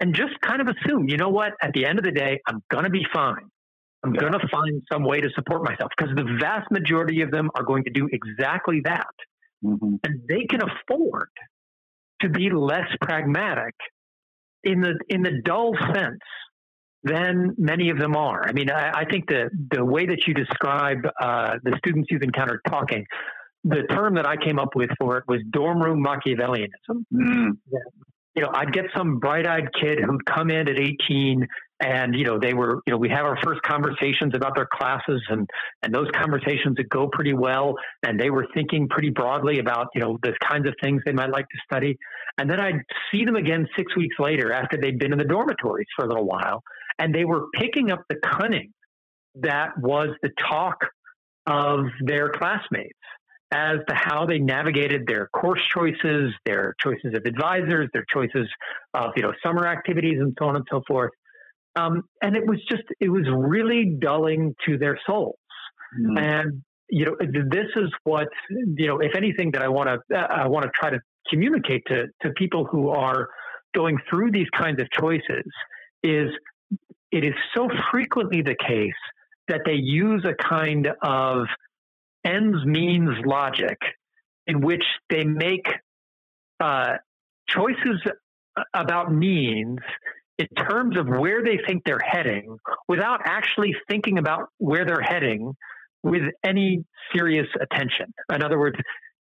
[0.00, 2.62] and just kind of assume, you know what, at the end of the day, I'm
[2.70, 3.48] going to be fine.
[4.04, 4.20] I'm yeah.
[4.20, 7.64] going to find some way to support myself because the vast majority of them are
[7.64, 9.06] going to do exactly that.
[9.64, 9.96] Mm-hmm.
[10.04, 11.28] And they can afford
[12.20, 13.74] to be less pragmatic
[14.64, 16.20] in the in the dull sense
[17.02, 18.46] than many of them are.
[18.46, 22.22] I mean, I, I think the the way that you describe uh, the students you've
[22.22, 23.06] encountered talking,
[23.68, 27.04] the term that I came up with for it was dorm room Machiavellianism.
[27.12, 27.58] Mm.
[28.34, 31.46] You know, I'd get some bright eyed kid who'd come in at 18
[31.80, 35.22] and you know they were you know we have our first conversations about their classes
[35.28, 35.46] and
[35.82, 40.00] and those conversations would go pretty well and they were thinking pretty broadly about you
[40.00, 41.96] know the kinds of things they might like to study
[42.38, 42.80] and then i'd
[43.12, 46.24] see them again six weeks later after they'd been in the dormitories for a little
[46.24, 46.62] while
[46.98, 48.72] and they were picking up the cunning
[49.34, 50.78] that was the talk
[51.46, 52.98] of their classmates
[53.52, 58.48] as to how they navigated their course choices, their choices of advisors, their choices
[58.94, 61.12] of you know summer activities, and so on and so forth.
[61.76, 65.36] Um, and it was just, it was really dulling to their souls.
[66.00, 66.18] Mm.
[66.18, 70.26] And, you know, this is what, you know, if anything that I want to, uh,
[70.26, 73.28] I want to try to communicate to, to people who are
[73.74, 75.44] going through these kinds of choices
[76.02, 76.30] is
[77.12, 78.92] it is so frequently the case
[79.48, 81.46] that they use a kind of
[82.26, 83.78] ends means logic
[84.46, 85.66] in which they make
[86.60, 86.94] uh,
[87.48, 88.00] choices
[88.74, 89.78] about means
[90.38, 92.58] in terms of where they think they're heading
[92.88, 95.54] without actually thinking about where they're heading
[96.02, 96.84] with any
[97.14, 98.12] serious attention.
[98.32, 98.76] In other words,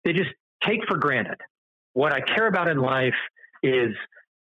[0.03, 0.31] they just
[0.63, 1.37] take for granted
[1.93, 3.15] what I care about in life
[3.61, 3.95] is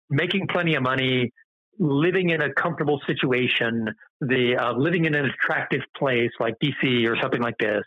[0.08, 1.32] making plenty of money,
[1.78, 3.88] living in a comfortable situation,
[4.20, 7.84] the uh, living in an attractive place like DC or something like this,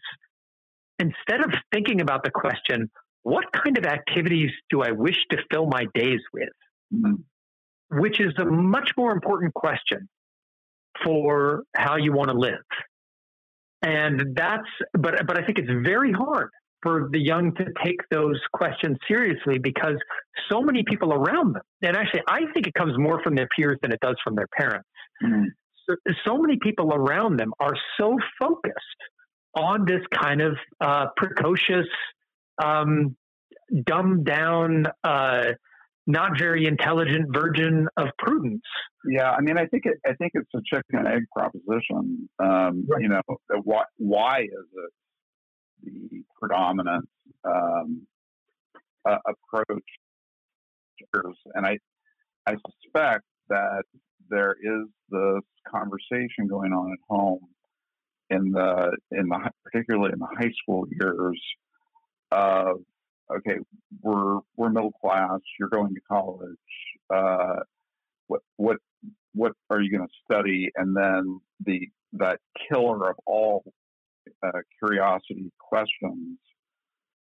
[0.99, 2.89] instead of thinking about the question,
[3.23, 6.49] what kind of activities do I wish to fill my days with?
[6.93, 7.99] Mm-hmm.
[7.99, 10.07] Which is a much more important question
[11.03, 12.63] for how you want to live.
[13.81, 16.49] And that's, but, but I think it's very hard
[16.81, 19.95] for the young to take those questions seriously because
[20.51, 23.79] so many people around them, and actually, I think it comes more from their peers
[23.81, 24.87] than it does from their parents.
[25.23, 25.45] Mm-hmm.
[25.89, 29.01] So, so, many people around them are so focused
[29.55, 31.87] on this kind of uh, precocious,
[32.63, 33.15] um,
[33.85, 35.45] dumbed down, uh,
[36.07, 38.61] not very intelligent version of prudence.
[39.09, 42.29] Yeah, I mean, I think it, I think it's a chicken and egg proposition.
[42.39, 43.01] Um, right.
[43.01, 43.21] You know,
[43.63, 44.91] why why is it
[45.83, 47.07] the predominant
[47.43, 48.05] um,
[49.05, 49.83] uh, approach.
[51.53, 51.77] And I,
[52.47, 53.83] I suspect that
[54.29, 57.41] there is this conversation going on at home
[58.29, 61.41] in the in the particularly in the high school years
[62.31, 62.77] of
[63.31, 63.57] okay
[64.01, 66.55] we're we're middle class you're going to college
[67.13, 67.59] uh,
[68.27, 68.77] what what
[69.33, 73.63] what are you going to study and then the that killer of all
[74.43, 76.37] uh, curiosity questions,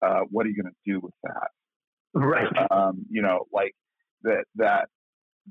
[0.01, 1.49] uh, what are you going to do with that?
[2.13, 2.47] Right.
[2.71, 3.73] Um, you know, like
[4.23, 4.89] that that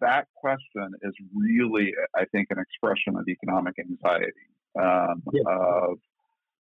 [0.01, 4.33] that question is really, I think, an expression of economic anxiety.
[4.81, 5.43] Um, yeah.
[5.47, 5.99] Of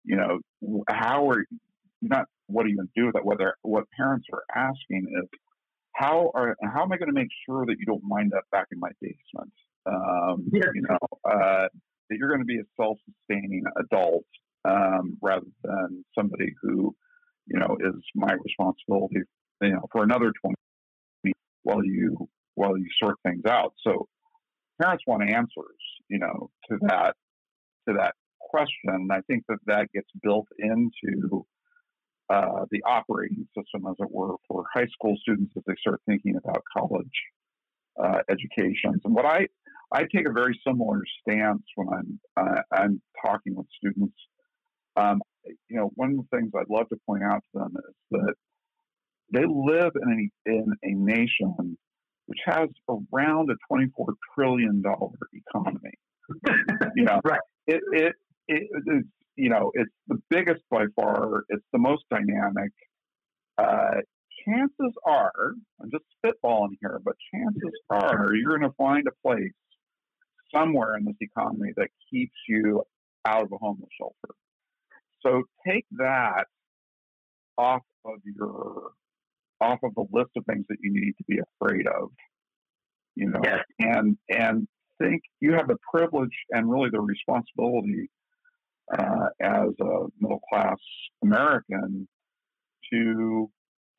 [0.05, 0.41] you know,
[0.89, 1.45] how are
[2.03, 3.25] not what are you going to do with it?
[3.25, 5.29] Whether what parents are asking is
[5.95, 8.67] how are how am I going to make sure that you don't wind up back
[8.73, 9.53] in my basement?
[9.87, 10.71] Um, yeah.
[10.75, 11.69] You know, uh,
[12.11, 14.25] that you're going to be a self-sustaining adult
[14.65, 16.95] um, rather than somebody who,
[17.47, 19.21] you know, is my responsibility,
[19.63, 20.55] you know, for another 20
[21.63, 23.75] while you while you sort things out.
[23.87, 24.07] So
[24.81, 27.17] parents want answers, you know, to that
[27.89, 29.09] to that question.
[29.11, 31.47] I think that that gets built into
[32.31, 36.37] uh, the operating system, as it were, for high school students as they start thinking
[36.37, 37.07] about college
[38.03, 39.03] uh, educations.
[39.05, 39.49] And what I
[39.93, 44.17] I take a very similar stance when I'm uh, I'm talking with students
[44.97, 45.21] um,
[45.69, 48.35] you know, one of the things I'd love to point out to them is that
[49.33, 51.77] they live in a, in a nation
[52.27, 53.91] which has around a $24
[54.35, 55.93] trillion economy.
[56.97, 57.41] you know, right.
[57.67, 58.15] it, it,
[58.49, 61.45] it, it's, you know, it's the biggest by far.
[61.49, 62.71] It's the most dynamic.
[63.59, 64.01] Uh,
[64.47, 69.53] chances are, I'm just spitballing here, but chances are you're going to find a place
[70.55, 72.83] somewhere in this economy that keeps you
[73.27, 74.35] out of a homeless shelter.
[75.25, 76.45] So take that
[77.57, 78.91] off of your
[79.61, 82.11] off of the list of things that you need to be afraid of.
[83.17, 83.61] You know, yes.
[83.79, 84.69] and and
[85.05, 88.11] think you have the privilege and really the responsibility
[88.97, 90.77] uh, as a middle class
[91.23, 92.09] American
[92.93, 93.51] to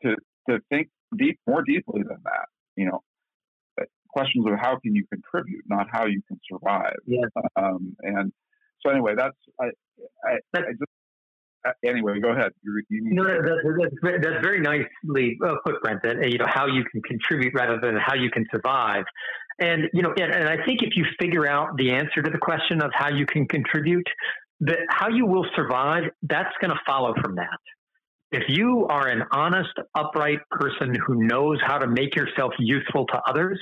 [0.03, 0.15] to
[0.49, 2.47] to think deep more deeply than that.
[2.75, 3.03] You know,
[4.15, 6.95] questions of how can you contribute, not how you can survive.
[7.05, 7.29] Yes.
[7.55, 8.31] Um, and
[8.81, 9.65] so anyway, that's I,
[10.23, 10.91] I, I just
[11.83, 12.51] anyway, go ahead.
[12.63, 13.43] You, you no, that's,
[14.01, 16.01] that's, that's, very nicely uh, put, Brent.
[16.03, 19.03] That you know how you can contribute rather than how you can survive.
[19.59, 22.37] And you know, and, and I think if you figure out the answer to the
[22.37, 24.07] question of how you can contribute,
[24.61, 27.59] that how you will survive, that's going to follow from that.
[28.31, 33.21] If you are an honest, upright person who knows how to make yourself useful to
[33.27, 33.59] others,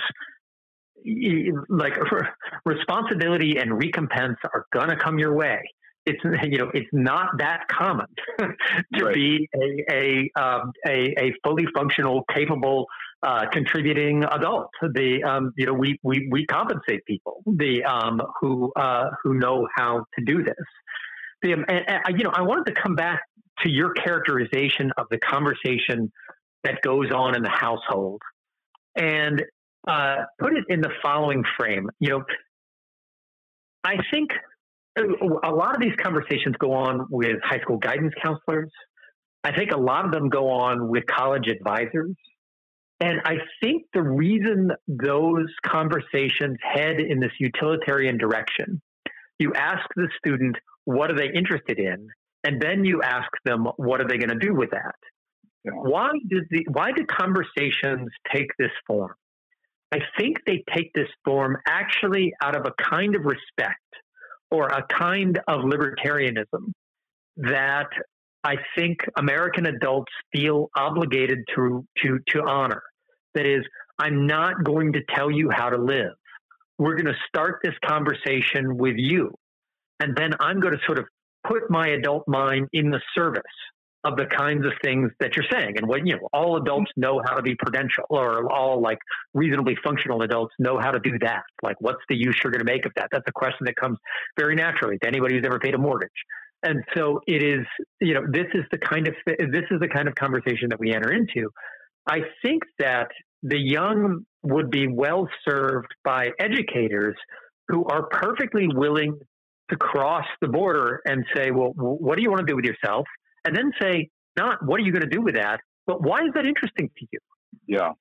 [1.69, 1.93] like
[2.65, 5.61] responsibility and recompense are going to come your way
[6.05, 8.07] it's you know it's not that common
[8.39, 9.13] to right.
[9.13, 12.87] be a a, um, a, a fully functional, capable,
[13.21, 14.69] uh, contributing adult.
[14.81, 19.67] The um, you know we, we we compensate people the um, who uh, who know
[19.75, 20.55] how to do this.
[21.41, 23.21] The, um, and, and, you know I wanted to come back
[23.61, 26.11] to your characterization of the conversation
[26.63, 28.21] that goes on in the household
[28.95, 29.43] and
[29.87, 31.89] uh, put it in the following frame.
[31.99, 32.23] You know,
[33.83, 34.31] I think
[34.97, 38.69] a lot of these conversations go on with high school guidance counselors.
[39.43, 42.15] I think a lot of them go on with college advisors.
[42.99, 48.81] And I think the reason those conversations head in this utilitarian direction,
[49.39, 52.07] you ask the student, what are they interested in?
[52.45, 54.95] And then you ask them, what are they going to do with that?
[55.65, 55.71] Yeah.
[55.73, 59.13] Why, does the, why do conversations take this form?
[59.91, 63.79] I think they take this form actually out of a kind of respect
[64.53, 66.71] or a kind of libertarianism
[67.37, 67.89] that
[68.43, 72.83] I think American adults feel obligated to, to, to honor.
[73.33, 73.63] That is,
[73.97, 76.13] I'm not going to tell you how to live.
[76.77, 79.33] we're going to start this conversation with you.
[79.99, 81.05] And then I'm going to sort of
[81.47, 83.41] put my adult mind in the service
[84.03, 85.77] of the kinds of things that you're saying.
[85.77, 88.97] And when, you know, all adults know how to be prudential or all like
[89.33, 91.43] reasonably functional adults know how to do that.
[91.61, 93.07] Like, what's the use you're going to make of that?
[93.11, 93.97] That's a question that comes
[94.37, 96.09] very naturally to anybody who's ever paid a mortgage.
[96.63, 97.65] And so it is,
[98.01, 100.93] you know, this is the kind of, this is the kind of conversation that we
[100.93, 101.49] enter into.
[102.07, 103.07] I think that
[103.41, 107.15] the young would be well served by educators
[107.69, 109.17] who are perfectly willing
[109.69, 113.05] to cross the border and say, well, what do you want to do with yourself?
[113.45, 116.31] And then say, not what are you going to do with that, but why is
[116.35, 117.19] that interesting to you?
[117.67, 117.91] Yeah.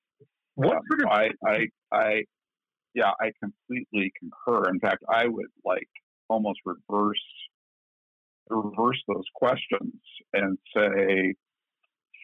[0.55, 2.22] What yeah, sort of- I, I, I,
[2.94, 4.68] yeah, I completely concur.
[4.68, 5.88] In fact, I would like
[6.28, 7.22] almost reverse
[8.50, 9.94] reverse those questions
[10.33, 11.35] and say,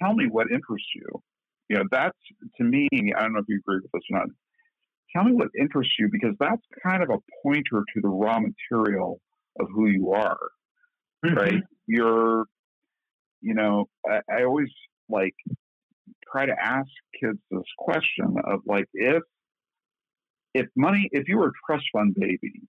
[0.00, 1.22] tell me what interests you.
[1.68, 2.18] You know, that's
[2.56, 4.28] to me, I don't know if you agree with this or not.
[5.14, 9.20] Tell me what interests you because that's kind of a pointer to the raw material
[9.60, 10.38] of who you are.
[11.24, 11.34] Mm-hmm.
[11.34, 11.62] Right?
[11.86, 12.44] You're,
[13.40, 14.68] you know, I, I always
[15.08, 15.34] like
[16.30, 16.88] try to ask
[17.20, 19.22] kids this question of like, if,
[20.54, 22.62] if money, if you were a trust fund baby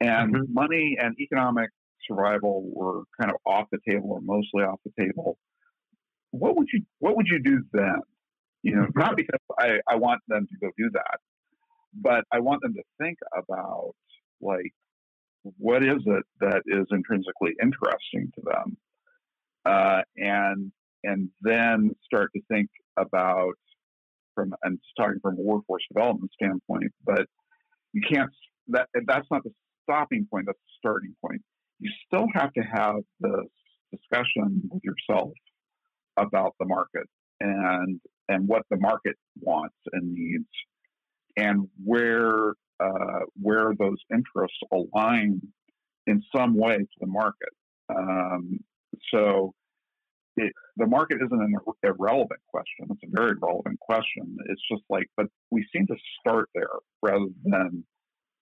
[0.00, 0.52] and mm-hmm.
[0.52, 1.70] money and economic
[2.08, 5.36] survival were kind of off the table or mostly off the table,
[6.30, 8.00] what would you what would you do then?
[8.62, 11.18] You know, not because I, I want them to go do that,
[11.94, 13.94] but I want them to think about
[14.40, 14.72] like
[15.42, 18.76] what is it that is intrinsically interesting to them,
[19.64, 20.72] uh, and
[21.04, 23.54] and then start to think about
[24.34, 27.26] from and talking from a workforce development standpoint, but
[27.92, 28.30] you can't
[28.68, 31.42] that that's not the stopping point, that's the starting point.
[31.78, 33.46] You still have to have this
[33.92, 35.32] discussion with yourself
[36.16, 37.08] about the market
[37.40, 40.48] and and what the market wants and needs
[41.36, 45.40] and where uh, where those interests align
[46.06, 47.50] in some way to the market.
[47.88, 48.58] Um,
[49.12, 49.52] so
[50.36, 52.86] it, the market isn't an irrelevant question.
[52.90, 54.36] It's a very relevant question.
[54.46, 56.68] It's just like, but we seem to start there
[57.02, 57.84] rather than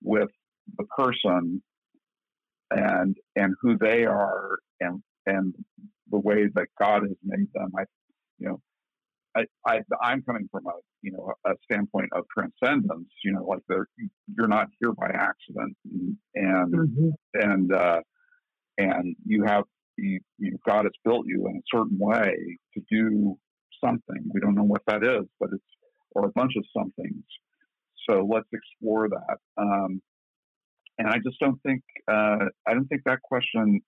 [0.03, 0.31] with
[0.77, 1.62] the person
[2.70, 5.55] and and who they are and and
[6.11, 7.72] the way that God has made them.
[7.77, 7.85] I,
[8.38, 8.61] you know,
[9.37, 13.11] I, I I'm coming from a you know a standpoint of transcendence.
[13.25, 13.87] You know, like they're
[14.37, 17.09] you're not here by accident, and and mm-hmm.
[17.35, 18.01] and, uh,
[18.79, 19.64] and you have
[19.97, 22.35] you, you God has built you in a certain way
[22.75, 23.38] to do
[23.85, 24.31] something.
[24.33, 25.64] We don't know what that is, but it's
[26.12, 27.25] or a bunch of somethings.
[28.09, 29.37] So let's explore that.
[29.59, 30.01] Um,
[30.99, 33.81] and I just don't think uh, I don't think that question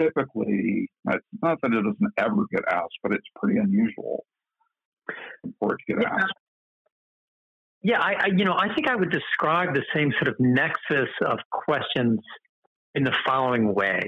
[0.00, 4.24] typically, it's not that it doesn't ever get asked, but it's pretty unusual
[5.58, 6.32] for it to get asked.
[7.82, 11.08] Yeah, I, I, you know, I think I would describe the same sort of nexus
[11.26, 12.20] of questions
[12.94, 14.00] in the following way.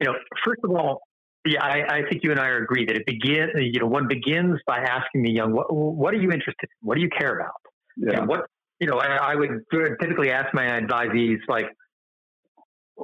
[0.00, 1.00] You know, first of all,
[1.46, 3.48] yeah, I, I think you and I agree that it begin.
[3.56, 6.86] You know, one begins by asking the young, "What, what are you interested in?
[6.86, 7.52] What do you care about?"
[7.96, 8.10] Yeah.
[8.10, 8.46] You know, what
[8.82, 11.66] you know, I, I would typically ask my advisees, like,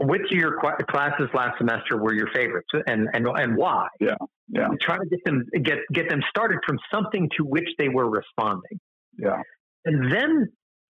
[0.01, 3.89] which of your classes last semester were your favorites and, and, and why?
[4.01, 4.15] Yeah.
[4.49, 4.69] Yeah.
[4.81, 8.81] Try to get them, get, get them started from something to which they were responding.
[9.19, 9.43] Yeah.
[9.85, 10.47] And then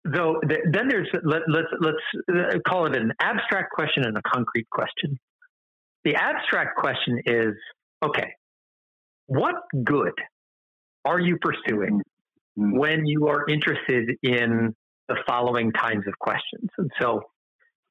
[0.05, 1.97] though, then there's, let, let's, let's
[2.31, 5.19] uh, call it an abstract question and a concrete question.
[6.05, 7.55] The abstract question is,
[8.05, 8.33] okay,
[9.27, 10.15] what good
[11.05, 12.01] are you pursuing
[12.59, 12.77] mm-hmm.
[12.77, 14.75] when you are interested in
[15.09, 16.69] the following kinds of questions?
[16.79, 17.23] And so,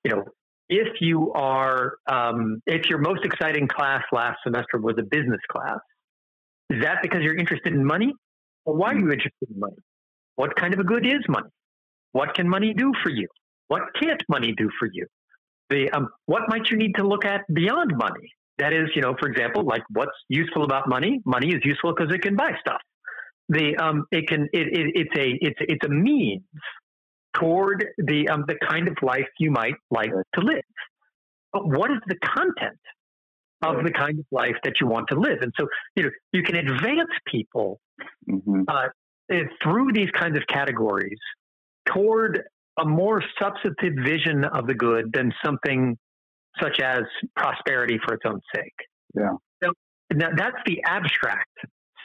[0.04, 0.24] you know,
[0.70, 5.80] if you are um, if your most exciting class last semester was a business class,
[6.70, 8.14] is that because you're interested in money?
[8.66, 9.78] Or why are you interested in money?
[10.36, 11.50] What kind of a good is money?
[12.12, 13.28] What can money do for you?
[13.70, 15.06] What can't money do for you?
[15.70, 18.32] The um, what might you need to look at beyond money?
[18.58, 21.22] That is, you know, for example, like what's useful about money?
[21.26, 22.82] Money is useful because it can buy stuff.
[23.50, 26.42] The um, it can it, it, it's a it's it's a means
[27.40, 30.62] toward the um, the kind of life you might like to live.
[31.54, 32.80] But what is the content
[33.64, 35.40] of the kind of life that you want to live?
[35.42, 37.80] And so you know you can advance people
[38.30, 38.64] mm-hmm.
[38.68, 38.88] uh,
[39.64, 41.20] through these kinds of categories
[41.86, 42.44] toward
[42.80, 45.98] a more substantive vision of the good than something
[46.62, 47.02] such as
[47.36, 48.76] prosperity for its own sake.
[49.16, 49.34] Yeah.
[49.64, 49.72] So
[50.14, 51.58] now that's the abstract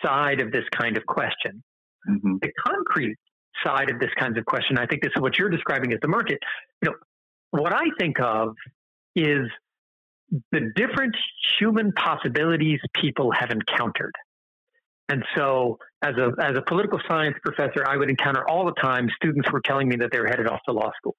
[0.04, 1.62] side of this kind of question.
[2.08, 2.36] Mm-hmm.
[2.42, 3.18] The concrete
[3.64, 4.78] side of this kinds of question.
[4.78, 6.38] I think this is what you're describing as the market.
[6.82, 6.96] You know,
[7.50, 8.54] what I think of
[9.14, 9.48] is
[10.50, 11.14] the different
[11.58, 14.14] human possibilities people have encountered.
[15.08, 19.08] And so, as a as a political science professor, I would encounter all the time
[19.16, 21.16] students were telling me that they were headed off to law school,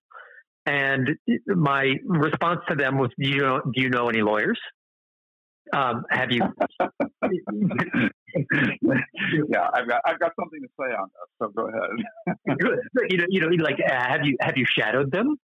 [0.66, 1.10] and
[1.48, 4.60] my response to them was, "Do you know Do you know any lawyers?
[5.72, 6.42] Um, have you?"
[9.50, 11.90] yeah, I've got I've got something to say on this, so go ahead.
[13.10, 15.38] you know, you know, like uh, have you have you shadowed them?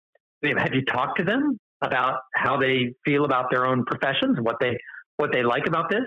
[0.43, 4.79] Have you talked to them about how they feel about their own professions, what they
[5.17, 6.05] what they like about this?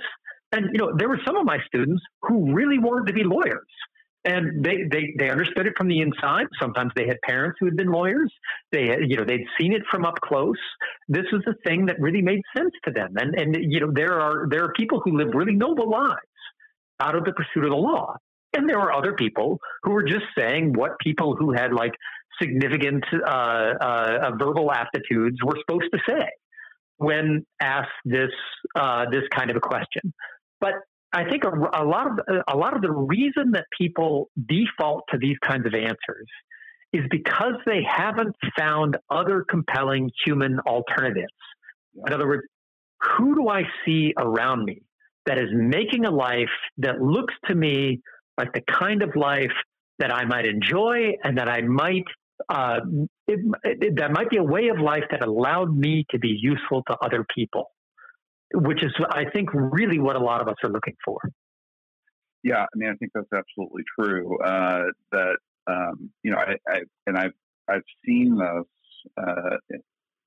[0.52, 3.68] And you know, there were some of my students who really wanted to be lawyers.
[4.30, 6.48] And they, they, they understood it from the inside.
[6.62, 8.32] Sometimes they had parents who had been lawyers.
[8.72, 10.64] They had, you know, they'd seen it from up close.
[11.08, 13.16] This was the thing that really made sense to them.
[13.18, 16.20] And, and, you know, there are, there are people who live really noble lives
[17.00, 18.18] out of the pursuit of the law.
[18.56, 21.94] And there were other people who were just saying what people who had like
[22.42, 26.28] significant uh, uh, verbal aptitudes were supposed to say
[26.98, 28.32] when asked this
[28.76, 30.14] uh, this kind of a question.
[30.60, 30.74] But
[31.12, 35.18] I think a, a, lot of a lot of the reason that people default to
[35.18, 36.28] these kinds of answers
[36.94, 41.34] is because they haven't found other compelling human alternatives.
[42.06, 42.44] In other words,
[43.02, 44.82] who do I see around me
[45.26, 48.02] that is making a life that looks to me
[48.38, 49.52] like the kind of life
[50.00, 52.06] that I might enjoy and that I might
[52.48, 52.80] uh,
[53.28, 56.84] it, it, that might be a way of life that allowed me to be useful
[56.88, 57.70] to other people
[58.54, 61.20] which is, I think, really what a lot of us are looking for.
[62.44, 64.38] Yeah, I mean, I think that's absolutely true.
[64.42, 65.38] Uh, that
[65.68, 67.34] um, you know, I, I, and I've
[67.68, 68.66] I've seen this
[69.18, 69.58] uh,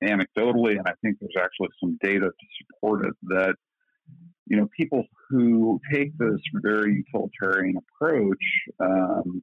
[0.05, 3.14] anecdotally, and I think there's actually some data to support it.
[3.23, 3.55] That
[4.47, 8.45] you know, people who take this very utilitarian approach,
[8.81, 9.43] um,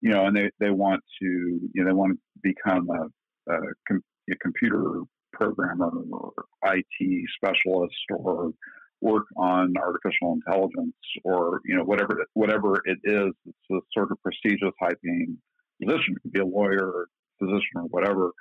[0.00, 3.58] you know, and they, they want to, you know, they want to become a, a,
[3.88, 5.00] com- a computer
[5.38, 6.32] programmer or
[6.64, 8.52] IT specialist or
[9.00, 14.20] work on artificial intelligence or you know whatever whatever it is it's a sort of
[14.22, 15.36] prestigious high paying
[15.80, 16.14] position.
[16.16, 17.06] It could be a lawyer
[17.38, 18.32] physician or whatever.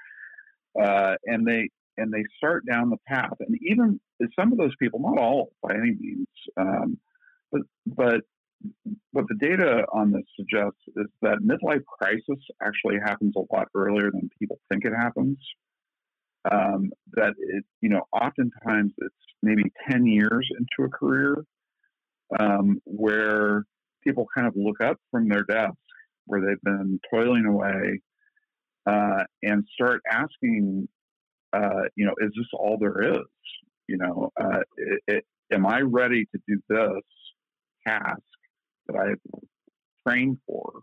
[0.82, 3.36] Uh, and they and they start down the path.
[3.40, 4.00] And even
[4.38, 6.28] some of those people not all by any means
[6.58, 6.98] um,
[7.52, 8.22] but but
[9.12, 14.10] what the data on this suggests is that midlife crisis actually happens a lot earlier
[14.12, 15.38] than people think it happens
[16.52, 21.44] um, that it, you know, oftentimes it's maybe 10 years into a career
[22.40, 23.64] um, where
[24.04, 25.76] people kind of look up from their desk
[26.26, 28.00] where they've been toiling away
[28.86, 30.88] uh, and start asking,
[31.54, 33.26] uh, you know, is this all there is?
[33.88, 37.04] You know, uh, it, it, am I ready to do this
[37.88, 38.22] task
[38.88, 39.42] that I've
[40.08, 40.82] trained for?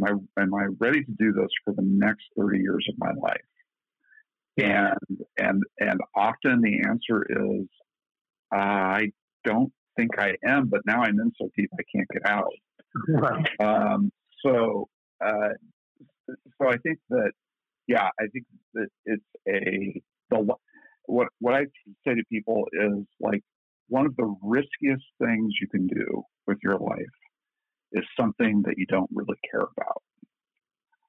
[0.00, 3.12] Am I, am I ready to do this for the next 30 years of my
[3.20, 3.40] life?
[4.58, 4.98] And
[5.36, 7.66] and and often the answer is,
[8.52, 9.12] I
[9.44, 12.52] don't think I am, but now I'm in so deep I can't get out.
[13.08, 13.48] Right.
[13.60, 14.10] Um,
[14.44, 14.88] so
[15.24, 15.50] uh,
[16.28, 17.32] so I think that
[17.86, 20.00] yeah, I think that it's a
[20.30, 20.54] the
[21.06, 21.64] what what I
[22.06, 23.42] say to people is like
[23.88, 27.06] one of the riskiest things you can do with your life
[27.92, 30.02] is something that you don't really care about.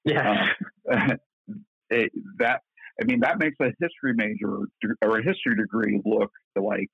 [0.05, 0.47] Yeah.
[0.91, 1.11] Um,
[1.89, 2.61] it, that
[2.99, 4.67] I mean, that makes a history major
[5.03, 6.89] or a history degree look like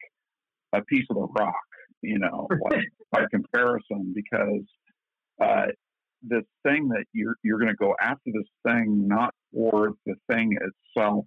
[0.73, 1.55] a piece of a rock,
[2.01, 4.65] you know, like, by comparison, because
[5.41, 5.67] uh,
[6.21, 10.57] this thing that you're you're going to go after this thing not for the thing
[10.95, 11.25] itself,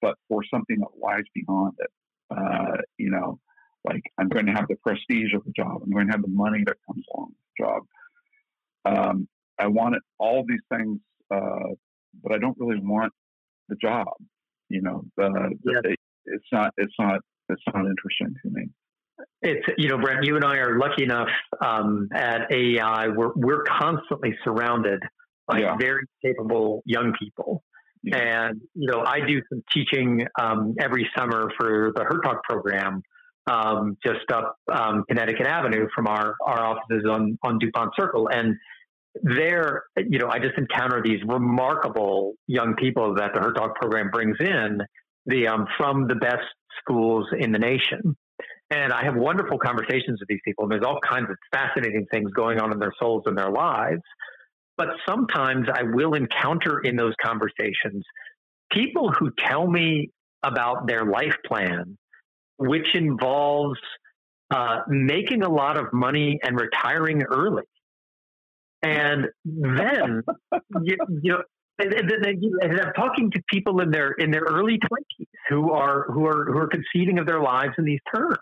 [0.00, 1.90] but for something that lies beyond it.
[2.30, 3.38] Uh, you know,
[3.84, 5.82] like I'm going to have the prestige of the job.
[5.82, 7.82] I'm going to have the money that comes along with the job.
[8.84, 11.00] Um, I want it, all these things,
[11.30, 11.74] uh,
[12.22, 13.12] but I don't really want
[13.68, 14.08] the job.
[14.68, 18.68] You know, uh, it, it's not it's not it's not interesting to me.
[19.42, 21.28] It's you know, Brent, you and I are lucky enough
[21.64, 23.08] um, at AEI.
[23.14, 25.00] We're we're constantly surrounded
[25.46, 25.76] by yeah.
[25.78, 27.62] very capable young people.
[28.02, 28.46] Yeah.
[28.48, 33.02] And you know, I do some teaching um, every summer for the Hertog program,
[33.50, 38.28] um, just up um, Connecticut Avenue from our our offices on on Dupont Circle.
[38.30, 38.56] And
[39.22, 44.36] there, you know, I just encounter these remarkable young people that the Hertog program brings
[44.40, 44.80] in
[45.26, 46.44] the um, from the best
[46.80, 48.16] schools in the nation.
[48.70, 50.64] And I have wonderful conversations with these people.
[50.64, 54.02] And there's all kinds of fascinating things going on in their souls and their lives.
[54.76, 58.04] But sometimes I will encounter in those conversations
[58.70, 60.10] people who tell me
[60.42, 61.96] about their life plan,
[62.58, 63.78] which involves
[64.50, 67.64] uh, making a lot of money and retiring early.
[68.82, 70.22] And then,
[70.82, 71.42] you, you know,
[71.78, 76.26] and, and, I'm talking to people in their in their early twenties who are who
[76.26, 78.38] are who are conceiving of their lives in these terms.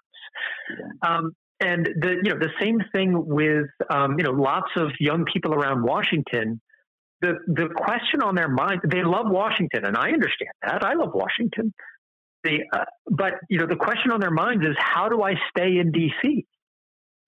[1.07, 5.24] Um, and the you know the same thing with um, you know lots of young
[5.24, 6.61] people around Washington.
[7.22, 10.85] The the question on their mind, they love Washington, and I understand that.
[10.85, 11.72] I love Washington.
[12.43, 15.78] They, uh, but you know the question on their minds is how do I stay
[15.78, 16.45] in D.C.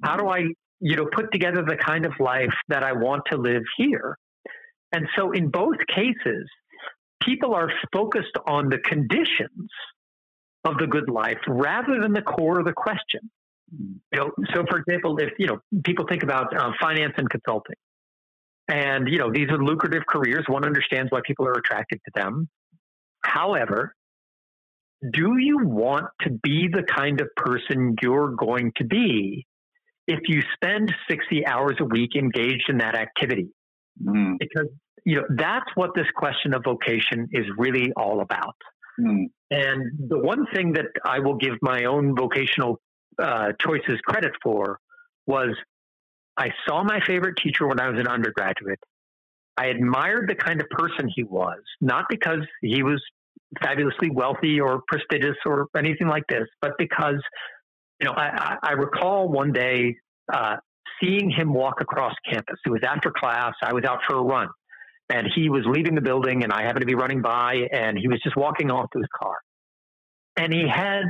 [0.03, 0.49] How do I
[0.81, 4.16] you know put together the kind of life that I want to live here?
[4.93, 6.49] And so in both cases,
[7.22, 9.70] people are focused on the conditions
[10.64, 13.20] of the good life rather than the core of the question.
[14.12, 17.77] You know, so for example, if you know people think about uh, finance and consulting,
[18.68, 22.49] and you know these are lucrative careers, one understands why people are attracted to them.
[23.22, 23.93] However,
[25.12, 29.47] do you want to be the kind of person you're going to be
[30.07, 33.49] if you spend 60 hours a week engaged in that activity?
[34.03, 34.39] Mm.
[34.39, 34.69] Because
[35.05, 38.57] you know that's what this question of vocation is really all about.
[39.01, 39.27] Mm.
[39.51, 42.81] And the one thing that I will give my own vocational
[43.23, 44.79] uh, choices credit for
[45.27, 45.57] was
[46.37, 48.81] I saw my favorite teacher when I was an undergraduate.
[49.57, 53.03] I admired the kind of person he was, not because he was
[53.63, 57.23] fabulously wealthy or prestigious or anything like this, but because,
[58.01, 59.97] you know, I, I recall one day
[60.32, 60.57] uh,
[61.01, 62.57] seeing him walk across campus.
[62.64, 63.55] It was after class.
[63.62, 64.49] I was out for a run
[65.09, 68.09] and he was leaving the building and I happened to be running by and he
[68.09, 69.36] was just walking off to his car.
[70.36, 71.05] And he had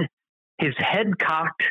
[0.59, 1.62] his head cocked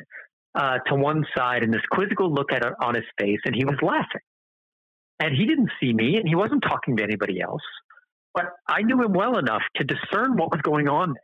[0.56, 3.76] uh, to one side and this quizzical look at on his face, and he was
[3.82, 4.22] laughing.
[5.20, 7.62] And he didn't see me, and he wasn't talking to anybody else.
[8.34, 11.16] But I knew him well enough to discern what was going on,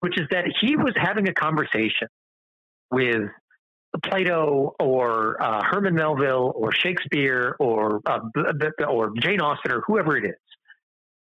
[0.00, 2.08] which is that he was having a conversation
[2.92, 3.30] with
[4.04, 8.20] Plato or uh, Herman Melville or Shakespeare or uh,
[8.88, 10.36] or Jane Austen or whoever it is.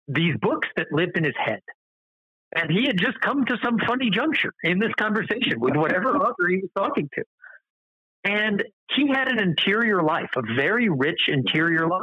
[0.09, 1.61] These books that lived in his head
[2.55, 6.49] and he had just come to some funny juncture in this conversation with whatever author
[6.49, 7.25] he was talking to.
[8.25, 8.63] And
[8.95, 12.03] he had an interior life, a very rich interior life.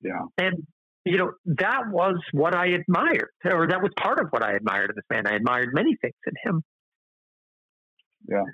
[0.00, 0.22] Yeah.
[0.38, 0.66] And,
[1.04, 4.90] you know, that was what I admired, or that was part of what I admired
[4.90, 5.26] in this man.
[5.26, 6.62] I admired many things in him.
[8.28, 8.44] Yeah.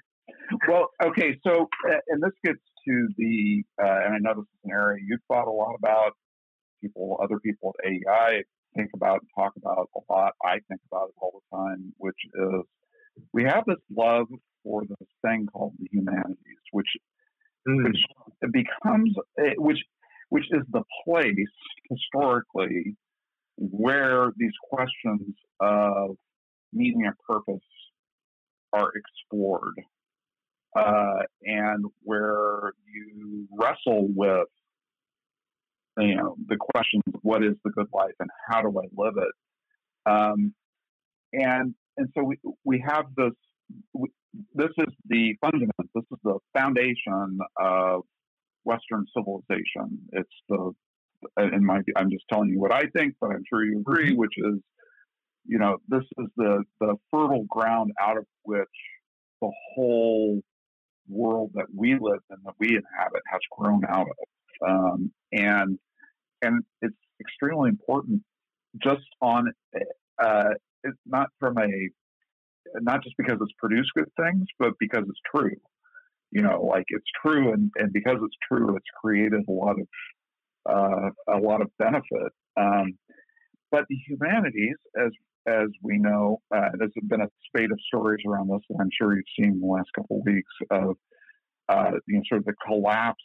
[0.69, 1.39] Well, okay.
[1.47, 5.03] So, uh, and this gets to the, uh, and I know this is an area
[5.07, 6.12] you've thought a lot about,
[6.83, 8.45] people, other people at AEI
[8.77, 10.33] think about and talk about a lot.
[10.45, 12.62] I think about it all the time, which is
[13.33, 14.27] we have this love
[14.62, 16.37] for this thing called the humanities,
[16.73, 16.87] which
[17.69, 17.85] mm.
[17.85, 19.79] which becomes eh, which
[20.29, 21.35] which is the place
[21.91, 22.97] historically
[23.57, 26.16] where these questions of
[26.73, 27.64] meaning and purpose
[28.73, 29.75] are explored,
[30.77, 34.49] uh, and where you wrestle with
[35.99, 39.14] you know the questions of what is the good life and how do I live
[39.16, 40.55] it, um,
[41.33, 43.33] and and so we we have this.
[43.93, 44.09] We,
[44.55, 45.73] this is the fundament.
[45.95, 48.03] This is the foundation of
[48.64, 50.01] Western civilization.
[50.12, 50.73] It's the
[51.39, 54.19] in my I'm just telling you what I think, but I'm sure you agree, mm-hmm.
[54.19, 54.61] which is
[55.49, 58.68] you know this is the the fertile ground out of which
[59.40, 60.40] the whole
[61.09, 64.68] world that we live in, that we inhabit, has grown out of.
[64.68, 65.78] Um, and
[66.42, 68.22] and it's extremely important
[68.82, 69.51] just on
[70.22, 70.51] uh,
[70.84, 71.88] it's not from a
[72.74, 75.57] not just because it's produced good things, but because it's true.
[76.30, 79.86] You know, like it's true, and, and because it's true, it's created a lot of
[80.68, 82.32] uh, a lot of benefit.
[82.57, 82.99] Um,
[83.70, 85.11] but the humanities, as
[85.49, 89.14] as we know, uh, there's been a spate of stories around this, and I'm sure
[89.14, 90.96] you've seen in the last couple of weeks of
[91.68, 93.24] uh, you know sort of the collapse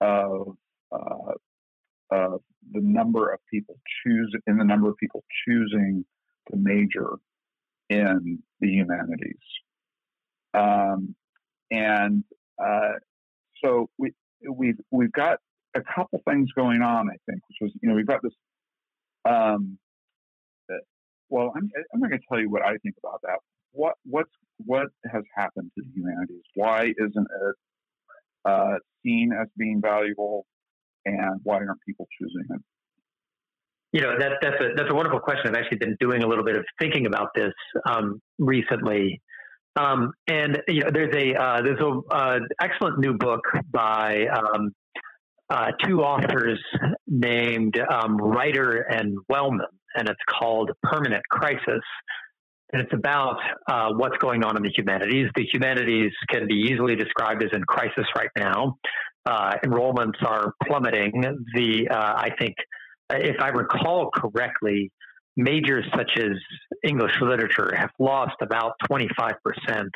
[0.00, 0.56] of
[0.92, 2.36] uh,
[2.72, 6.04] the number of people choose in the number of people choosing
[6.50, 7.16] to major
[7.88, 9.36] in the humanities.
[10.54, 11.14] Um,
[11.70, 12.24] and
[12.62, 12.94] uh,
[13.62, 14.12] so we
[14.48, 15.38] we've we've got
[15.76, 17.08] a couple things going on.
[17.08, 18.32] I think, which was you know we've got this.
[19.24, 19.78] Um,
[21.30, 23.38] well, I'm, I'm not going to tell you what I think about that.
[23.72, 24.30] What what's
[24.66, 26.42] what has happened to the humanities?
[26.54, 27.56] Why isn't it
[28.44, 30.44] uh, seen as being valuable?
[31.04, 32.60] and why aren't people choosing it?
[33.92, 35.48] You know that that's a that's a wonderful question.
[35.48, 37.52] I've actually been doing a little bit of thinking about this
[37.84, 39.20] um, recently,
[39.74, 44.70] um, and you know there's a uh, there's a uh, excellent new book by um,
[45.48, 46.60] uh, two authors
[47.08, 51.82] named um, Reitter and Wellmon, and it's called Permanent Crisis.
[52.72, 53.36] And it's about
[53.68, 55.28] uh, what's going on in the humanities.
[55.34, 58.78] The humanities can be easily described as in crisis right now
[59.26, 61.12] uh, enrollments are plummeting.
[61.54, 62.54] The uh, I think,
[63.10, 64.90] if I recall correctly,
[65.36, 66.32] majors such as
[66.84, 69.90] English literature have lost about 25 percent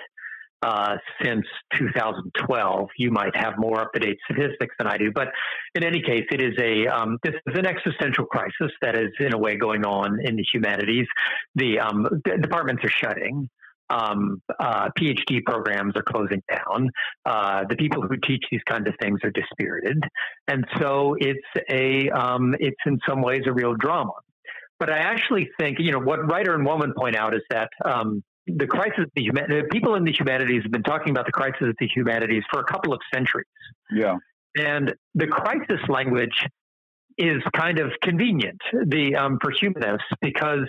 [0.65, 1.45] uh, since
[1.79, 2.89] 2012.
[2.97, 5.29] You might have more up to date statistics than I do, but
[5.75, 9.35] in any case, it is a um, this is an existential crisis that is in
[9.35, 11.07] a way going on in the humanities.
[11.55, 12.09] The, um,
[12.41, 13.49] departments are shutting.
[13.91, 16.91] Um, uh, PhD programs are closing down.
[17.27, 20.03] Uh, the people who teach these kinds of things are dispirited,
[20.49, 24.13] and so it's a um, it's in some ways a real drama.
[24.81, 28.25] But I actually think you know what Reitter and Wellmon point out is that um,
[28.47, 31.63] the crisis, of the human, people in the humanities have been talking about the crisis
[31.63, 33.47] of the humanities for a couple of centuries.
[33.93, 34.17] Yeah,
[34.57, 36.47] and the crisis language
[37.17, 40.69] is kind of convenient the um, for humanists because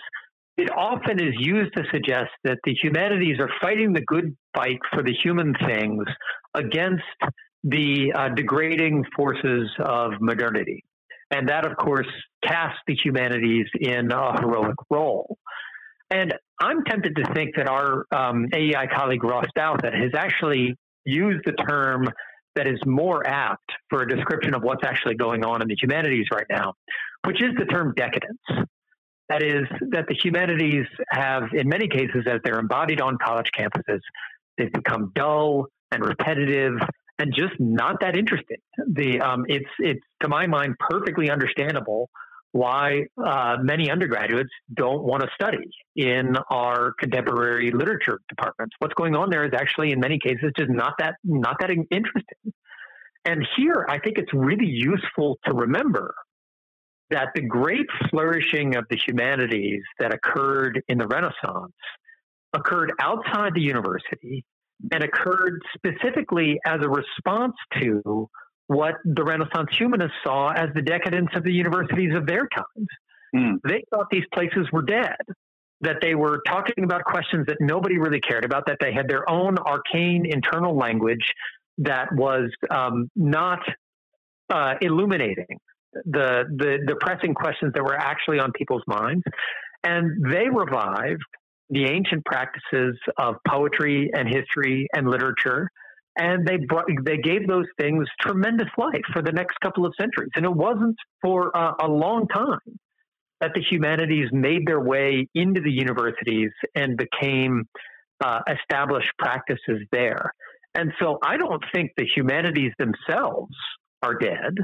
[0.58, 5.04] it often is used to suggest that the humanities are fighting the good fight for
[5.04, 6.04] the human things
[6.54, 7.04] against
[7.64, 10.84] the uh, degrading forces of modernity.
[11.32, 12.08] And that, of course,
[12.44, 15.38] casts the humanities in a heroic role.
[16.10, 20.76] And I'm tempted to think that our um, AEI colleague Ross Douthat has actually
[21.06, 22.08] used the term
[22.56, 26.28] that is more apt for a description of what's actually going on in the humanities
[26.32, 26.74] right now,
[27.26, 28.40] which is the term decadence.
[29.28, 34.00] That is, that the humanities have, in many cases, as they're embodied on college campuses,
[34.58, 36.80] they've become dull and repetitive
[37.18, 38.58] and just not that interesting.
[38.92, 42.10] The um, it's it's to my mind perfectly understandable
[42.56, 48.74] why uh, many undergraduates don't want to study in our contemporary literature departments.
[48.80, 52.54] What's going on there is actually, in many cases, just not that not that interesting.
[53.26, 56.16] And here, I think it's really useful to remember
[57.10, 61.74] that the great flourishing of the humanities that occurred in the Renaissance
[62.54, 64.46] occurred outside the university
[64.94, 68.30] and occurred specifically as a response to
[68.68, 72.88] what the Renaissance humanists saw as the decadence of the universities of their times.
[73.36, 73.58] Mm.
[73.68, 75.18] They thought these places were dead,
[75.82, 79.30] that they were talking about questions that nobody really cared about, that they had their
[79.30, 81.34] own arcane internal language
[81.78, 83.60] that was um, not
[84.50, 85.60] uh, illuminating
[85.94, 89.24] the, the, the pressing questions that were actually on people's minds.
[89.84, 91.22] And they revived
[91.70, 95.70] the ancient practices of poetry and history and literature
[96.18, 100.32] and they brought, they gave those things tremendous life for the next couple of centuries.
[100.36, 102.60] And it wasn't for uh, a long time
[103.42, 107.66] that the humanities made their way into the universities and became
[108.24, 110.34] uh, established practices there.
[110.74, 113.54] And so I don't think the humanities themselves
[114.02, 114.56] are dead.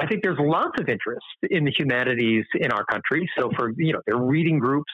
[0.00, 3.28] I think there's lots of interest in the humanities in our country.
[3.38, 4.92] So for you know, there are reading groups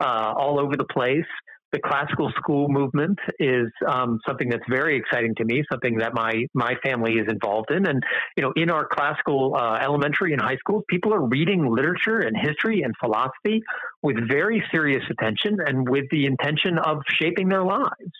[0.00, 1.24] uh, all over the place
[1.72, 6.44] the classical school movement is um, something that's very exciting to me, something that my
[6.54, 7.86] my family is involved in.
[7.86, 8.02] And
[8.36, 12.36] you know, in our classical uh, elementary and high schools, people are reading literature and
[12.36, 13.62] history and philosophy
[14.02, 18.12] with very serious attention and with the intention of shaping their lives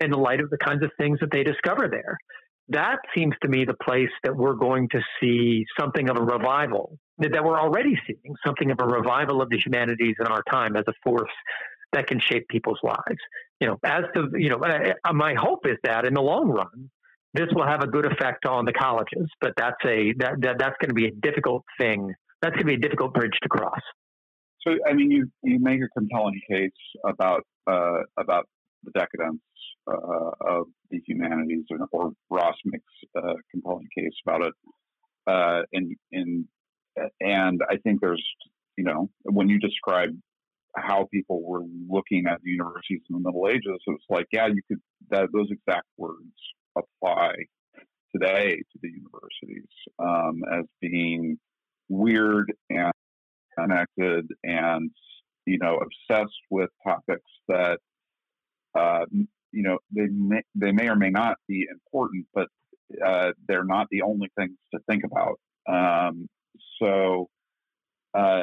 [0.00, 2.16] in the light of the kinds of things that they discover there.
[2.68, 6.96] That seems to me the place that we're going to see something of a revival
[7.18, 10.84] that we're already seeing something of a revival of the humanities in our time as
[10.88, 11.30] a force
[11.92, 13.20] that can shape people's lives.
[13.60, 16.90] You know, as to you know, uh, my hope is that in the long run,
[17.34, 19.28] this will have a good effect on the colleges.
[19.40, 22.12] But that's a that, that that's going to be a difficult thing.
[22.40, 23.80] That's going to be a difficult bridge to cross.
[24.66, 26.70] So, I mean, you you make a compelling case
[27.06, 28.46] about uh, about
[28.84, 29.40] the decadence
[29.86, 32.84] uh, of the humanities, or, or Ross makes
[33.16, 34.54] a compelling case about it.
[35.26, 36.44] Uh, and and
[37.20, 38.24] and I think there's
[38.76, 40.10] you know when you describe
[40.76, 43.80] how people were looking at the universities in the Middle Ages.
[43.86, 46.16] It was like, yeah, you could that those exact words
[46.76, 47.34] apply
[48.14, 49.68] today to the universities
[49.98, 51.38] um, as being
[51.88, 52.92] weird and
[53.58, 54.90] connected and
[55.46, 57.78] you know obsessed with topics that
[58.74, 62.48] uh, you know they may, they may or may not be important, but
[63.04, 65.38] uh, they're not the only things to think about.
[65.68, 66.28] Um,
[66.80, 67.28] so
[68.14, 68.42] uh,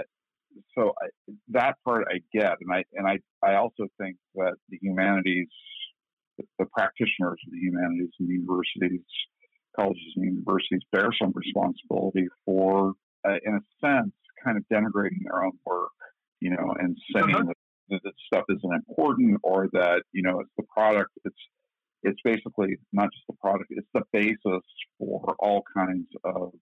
[0.77, 1.07] so I,
[1.49, 5.47] that part I get, and I and I I also think that the humanities,
[6.37, 9.01] the, the practitioners of the humanities and the universities,
[9.75, 12.93] colleges and universities bear some responsibility for,
[13.27, 15.91] uh, in a sense, kind of denigrating their own work,
[16.39, 17.43] you know, and saying uh-huh.
[17.89, 21.11] that, that stuff isn't important or that you know it's the product.
[21.25, 21.35] It's
[22.03, 24.63] it's basically not just the product; it's the basis
[24.97, 26.53] for all kinds of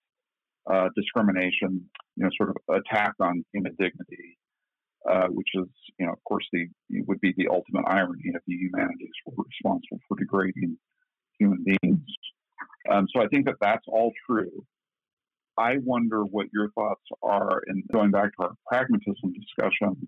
[0.72, 1.84] uh, discrimination,
[2.16, 4.38] you know, sort of attack on human dignity,
[5.10, 5.68] uh, which is,
[6.00, 6.68] you know, of course, the
[7.08, 10.78] would be the ultimate irony if the humanities were responsible for degrading
[11.40, 12.02] human beings.
[12.92, 14.66] Um, so I think that that's all true.
[15.58, 20.08] I wonder what your thoughts are, and going back to our pragmatism discussion,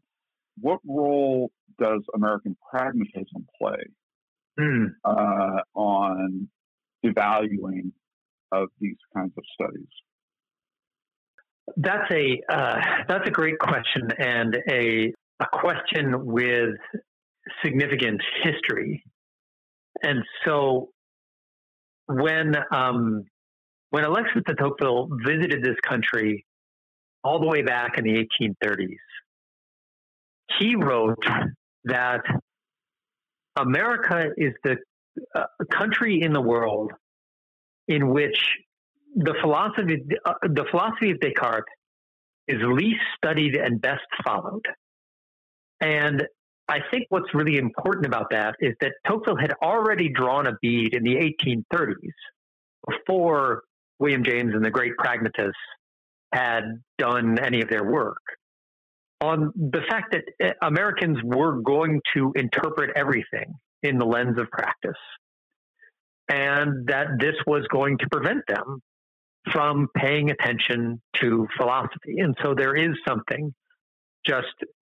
[0.60, 3.84] what role does American pragmatism play
[4.60, 4.88] mm.
[5.06, 6.48] uh, on
[7.04, 7.92] devaluing
[8.52, 9.88] of these kinds of studies?
[11.78, 12.76] That's a uh,
[13.08, 16.76] that's a great question and a a question with
[17.64, 19.04] significant history.
[20.04, 20.90] And so
[22.08, 23.26] when um,
[23.90, 26.46] when Alexis de Tocqueville visited this country
[27.24, 28.96] all the way back in the 1830s,
[30.60, 31.24] he wrote
[31.86, 32.22] that
[33.56, 34.78] America is the
[35.36, 36.92] uh, country in the world
[37.88, 38.38] in which
[39.16, 41.66] the philosophy uh, the philosophy of Descartes
[42.48, 44.66] is least studied and best followed.
[45.82, 46.28] And
[46.68, 50.94] I think what's really important about that is that Tocqueville had already drawn a bead
[50.94, 51.96] in the 1830s
[52.88, 53.64] before
[54.00, 55.54] William James and the great pragmatists
[56.34, 56.64] had
[56.98, 58.22] done any of their work
[59.22, 63.54] on the fact that eh, Americans were going to interpret everything
[63.84, 64.92] in the lens of practice
[66.30, 68.82] and that this was going to prevent them
[69.52, 72.20] from paying attention to philosophy.
[72.20, 73.54] And so there is something
[74.26, 74.48] just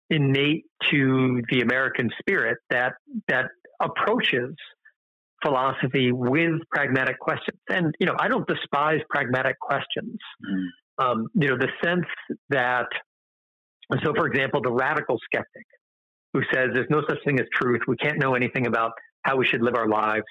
[0.09, 2.93] innate to the American spirit that
[3.27, 3.45] that
[3.81, 4.53] approaches
[5.43, 7.57] philosophy with pragmatic questions.
[7.69, 10.17] And you know, I don't despise pragmatic questions.
[10.45, 10.65] Mm.
[10.97, 12.05] Um, you know, the sense
[12.49, 12.87] that
[14.03, 15.65] so, for example, the radical skeptic
[16.33, 18.91] who says there's no such thing as truth, we can't know anything about
[19.23, 20.25] how we should live our lives.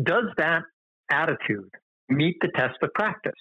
[0.00, 0.62] Does that
[1.10, 1.70] attitude
[2.08, 3.32] meet the test of practice?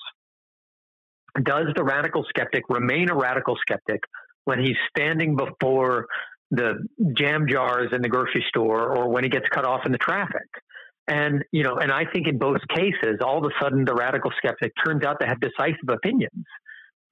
[1.42, 4.02] Does the radical skeptic remain a radical skeptic
[4.46, 6.08] when he's standing before
[6.52, 9.98] the jam jars in the grocery store or when he gets cut off in the
[9.98, 10.48] traffic?
[11.08, 14.32] And, you know, and I think in both cases, all of a sudden the radical
[14.38, 16.46] skeptic turns out to have decisive opinions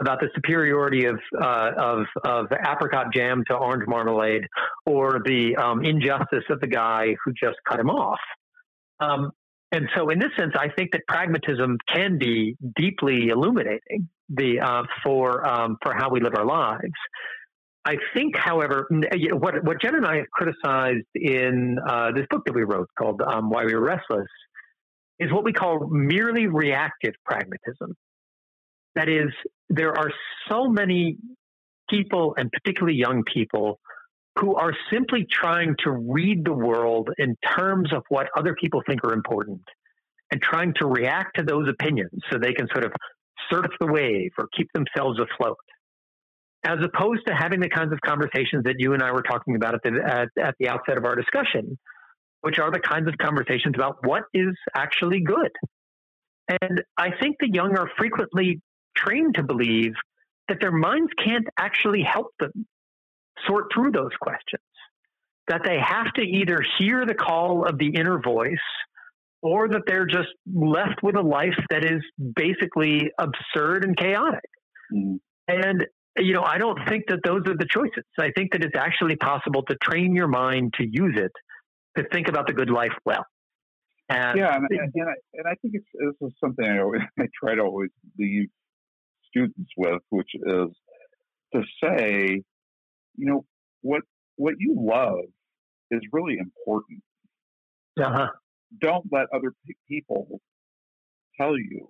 [0.01, 4.43] about the superiority of, uh, of, of apricot jam to orange marmalade
[4.85, 8.19] or the um, injustice of the guy who just cut him off.
[8.99, 9.31] Um,
[9.76, 14.84] and so, in this sense, I think that pragmatism can be deeply illuminating the uh,
[15.03, 16.93] for um, for how we live our lives.
[17.84, 18.88] I think, however,
[19.34, 23.21] what what Jen and I have criticized in uh, this book that we wrote called
[23.21, 24.28] um, "Why We Are Restless"
[25.19, 27.95] is what we call merely reactive pragmatism.
[28.95, 29.30] That is,
[29.69, 30.09] there are
[30.49, 31.17] so many
[31.89, 33.80] people, and particularly young people,
[34.39, 39.03] who are simply trying to read the world in terms of what other people think
[39.03, 39.61] are important
[40.31, 42.91] and trying to react to those opinions so they can sort of
[43.49, 45.57] surf the wave or keep themselves afloat.
[46.65, 49.75] As opposed to having the kinds of conversations that you and I were talking about
[49.75, 51.77] at the, at, at the outset of our discussion,
[52.41, 55.51] which are the kinds of conversations about what is actually good.
[56.61, 58.61] And I think the young are frequently
[58.97, 59.93] trained to believe
[60.49, 62.65] that their minds can't actually help them
[63.47, 64.61] sort through those questions.
[65.47, 68.57] That they have to either hear the call of the inner voice
[69.41, 72.01] or that they're just left with a life that is
[72.36, 74.49] basically absurd and chaotic.
[74.91, 75.19] Mm.
[75.47, 75.86] And,
[76.17, 78.03] you know, I don't think that those are the choices.
[78.19, 81.31] I think that it's actually possible to train your mind to use it
[81.95, 83.25] to think about the good life well.
[84.09, 87.01] And yeah, and, and, and, I, and I think it's, this is something I, always,
[87.19, 88.49] I try to always leave
[89.27, 90.69] students with, which is
[91.53, 92.41] to say,
[93.18, 93.45] you know,
[93.82, 94.01] what
[94.38, 95.26] what you love
[95.91, 97.01] is really important.
[97.99, 98.28] Uh-huh.
[98.80, 99.53] Don't let other
[99.88, 100.41] people
[101.39, 101.89] tell you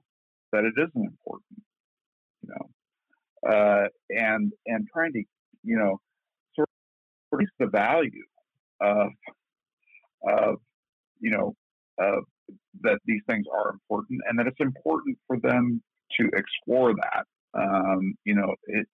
[0.52, 1.62] that it isn't important.
[2.42, 5.24] You know, uh, and and trying to
[5.64, 6.00] you know
[6.56, 8.26] sort of increase the value
[8.82, 9.08] of
[10.28, 10.56] of
[11.20, 11.56] you know
[12.00, 12.24] of
[12.82, 15.82] that these things are important and that it's important for them
[16.20, 18.88] to explore that um, you know, it,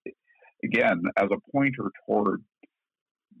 [0.64, 2.42] again, as a pointer toward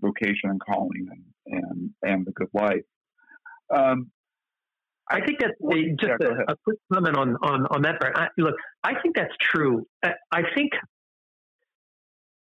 [0.00, 2.84] vocation and calling and and, and the good life.
[3.74, 4.10] Um,
[5.10, 5.50] I think that
[6.00, 8.16] just yeah, a, a, quick comment on on on that part.
[8.16, 8.54] I, look,
[8.84, 9.86] I think that's true.
[10.02, 10.72] I think,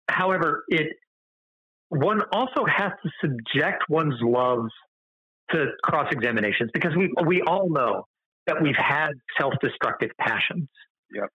[0.09, 0.95] however, it
[1.89, 4.67] one also has to subject one's love
[5.51, 8.05] to cross examinations because we we all know
[8.47, 10.69] that we've had self destructive passions.
[11.13, 11.29] Yep.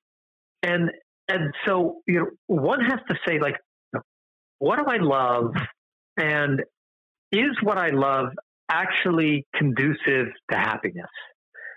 [0.63, 0.91] And
[1.31, 3.57] and so you know one has to say like
[4.59, 5.55] what do i love?
[6.17, 6.63] And
[7.33, 8.29] is what i love
[8.71, 11.11] actually conducive to happiness?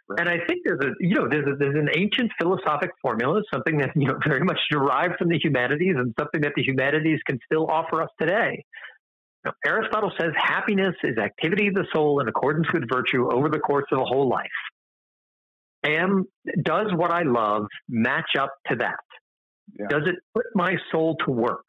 [0.09, 0.19] Right.
[0.19, 3.77] and i think there's a you know there's a, there's an ancient philosophic formula something
[3.77, 7.39] that you know very much derived from the humanities and something that the humanities can
[7.45, 8.65] still offer us today.
[9.45, 13.59] Now, aristotle says happiness is activity of the soul in accordance with virtue over the
[13.59, 14.47] course of a whole life.
[15.85, 16.25] Am
[16.63, 18.99] does what i love match up to that
[19.79, 19.87] yeah.
[19.89, 21.65] Does it put my soul to work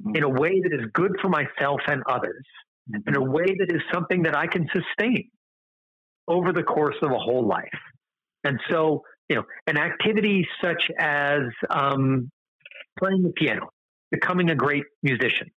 [0.00, 0.16] mm-hmm.
[0.16, 2.44] in a way that is good for myself and others?
[3.06, 5.30] in a way that is something that I can sustain
[6.26, 7.68] over the course of a whole life.
[8.44, 12.30] And so, you know, an activity such as um,
[12.98, 13.70] playing the piano,
[14.10, 15.48] becoming a great musician,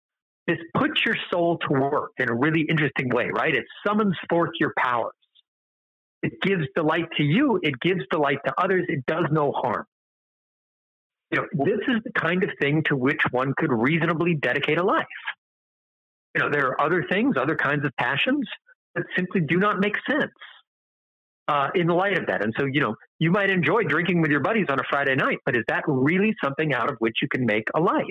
[0.48, 3.54] this puts your soul to work in a really interesting way, right?
[3.54, 5.14] It summons forth your powers.
[6.24, 7.60] It gives delight to you.
[7.64, 8.86] It gives delight to others.
[8.88, 9.86] It does no harm.
[11.32, 14.84] You know, this is the kind of thing to which one could reasonably dedicate a
[14.84, 15.06] life.
[16.36, 18.48] You know, there are other things, other kinds of passions
[18.96, 20.32] that simply do not make sense
[21.48, 22.44] uh, in the light of that.
[22.44, 25.40] And so, you know, you might enjoy drinking with your buddies on a Friday night,
[25.46, 28.06] but is that really something out of which you can make a life?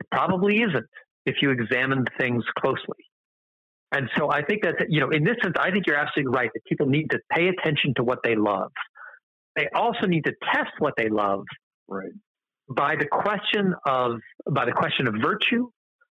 [0.00, 0.86] It probably isn't
[1.26, 3.04] if you examine things closely.
[3.92, 6.50] And so I think that, you know, in this sense, I think you're absolutely right
[6.52, 8.72] that people need to pay attention to what they love.
[9.54, 11.44] They also need to test what they love
[11.88, 12.10] right.
[12.68, 14.20] by the question of,
[14.50, 15.68] by the question of virtue,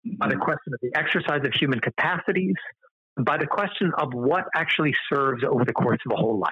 [0.05, 0.15] mm-hmm.
[0.17, 0.43] by the mm-hmm.
[0.43, 2.55] question of the exercise of human capacities,
[3.19, 6.51] by the question of what actually serves over the course of a whole life.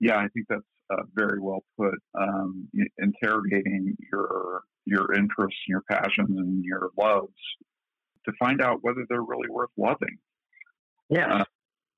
[0.00, 1.94] Yeah, I think that's uh, very well put.
[2.18, 7.32] Um, interrogating your your interests, and your passions, and your loves
[8.26, 10.18] to find out whether they're really worth loving.
[11.08, 11.40] Yeah.
[11.40, 11.44] Uh,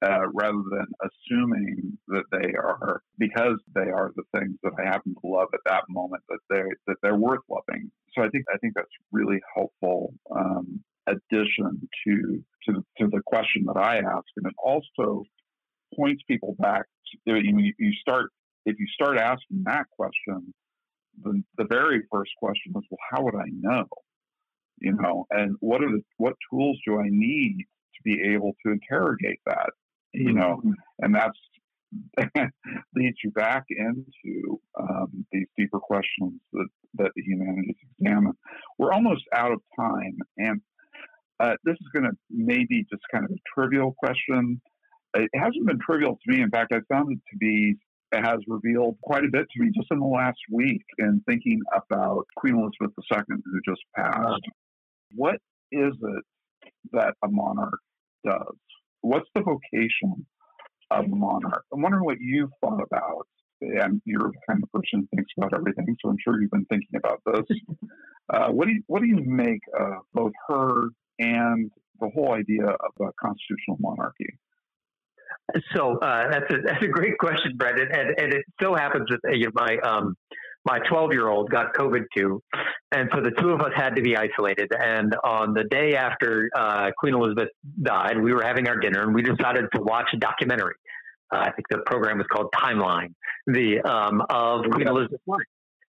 [0.04, 5.14] uh, rather than assuming that they are because they are the things that I happen
[5.14, 7.90] to love at that moment that they that they're worth loving.
[8.14, 13.64] So I think I think that's really helpful um, addition to, to to the question
[13.66, 15.24] that I ask, and it also
[15.94, 16.84] points people back.
[17.26, 18.30] To, you, you start
[18.66, 20.52] if you start asking that question,
[21.22, 23.86] the the very first question is, well, how would I know?
[24.78, 28.72] You know, and what are the what tools do I need to be able to
[28.72, 29.70] interrogate that?
[30.16, 30.72] You know, mm-hmm.
[31.00, 31.38] and that's
[32.94, 38.32] leads you back into um, these deeper questions that, that the humanities examine.
[38.78, 40.60] We're almost out of time, and
[41.40, 44.60] uh, this is going to maybe just kind of a trivial question.
[45.14, 46.42] It hasn't been trivial to me.
[46.42, 47.76] In fact, I found it to be
[48.12, 51.60] it has revealed quite a bit to me just in the last week in thinking
[51.74, 54.42] about Queen Elizabeth II, who just passed.
[55.14, 55.36] What
[55.72, 56.24] is it
[56.92, 57.80] that a monarch
[58.24, 58.56] does?
[59.00, 60.26] What's the vocation
[60.90, 61.64] of a monarch?
[61.72, 63.26] I'm wondering what you've thought about.
[63.62, 66.66] And you're the kind of person who thinks about everything, so I'm sure you've been
[66.66, 67.58] thinking about this.
[68.28, 72.66] uh, what do you what do you make of both her and the whole idea
[72.66, 74.38] of a constitutional monarchy?
[75.74, 79.36] So uh, that's a that's a great question, Brendan, and, and it so happens that
[79.36, 80.16] you know, my um,
[80.66, 82.42] my 12 year old got COVID too,
[82.92, 84.70] and so the two of us had to be isolated.
[84.78, 87.48] And on the day after uh, Queen Elizabeth
[87.80, 90.74] died, we were having our dinner, and we decided to watch a documentary.
[91.32, 93.14] Uh, I think the program was called Timeline,
[93.46, 95.40] the um, of Queen Elizabeth's life.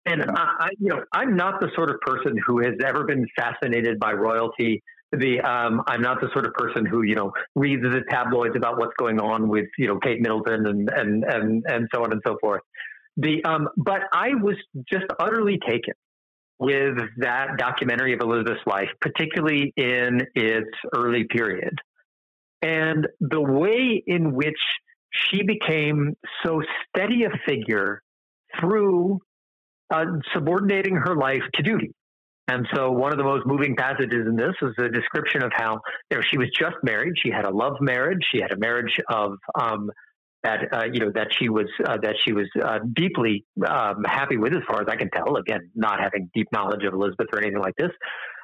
[0.05, 3.27] And I, I, you know, I'm not the sort of person who has ever been
[3.35, 7.81] fascinated by royalty the um, I'm not the sort of person who you know reads
[7.81, 11.89] the tabloids about what's going on with you know Kate Middleton and and and and
[11.93, 12.61] so on and so forth.
[13.19, 14.55] The um, but I was
[14.91, 15.93] just utterly taken
[16.57, 21.79] with that documentary of Elizabeth's life, particularly in its early period,
[22.61, 24.59] and the way in which
[25.11, 26.15] she became
[26.45, 28.01] so steady a figure
[28.59, 29.19] through
[29.91, 31.91] uh, subordinating her life to duty.
[32.47, 35.81] And so one of the most moving passages in this is a description of how
[36.09, 37.13] you know she was just married.
[37.17, 38.21] She had a love marriage.
[38.31, 39.91] She had a marriage of um,
[40.43, 44.37] that uh, you know that she was uh, that she was uh, deeply um, happy
[44.37, 45.35] with, as far as I can tell.
[45.35, 47.91] Again, not having deep knowledge of Elizabeth or anything like this,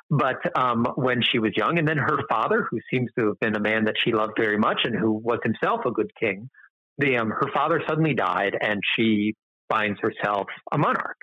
[0.09, 3.55] but um, when she was young, and then her father, who seems to have been
[3.55, 6.49] a man that she loved very much and who was himself a good king,
[6.97, 9.33] the um, her father suddenly died, and she
[9.69, 11.17] finds herself a monarch.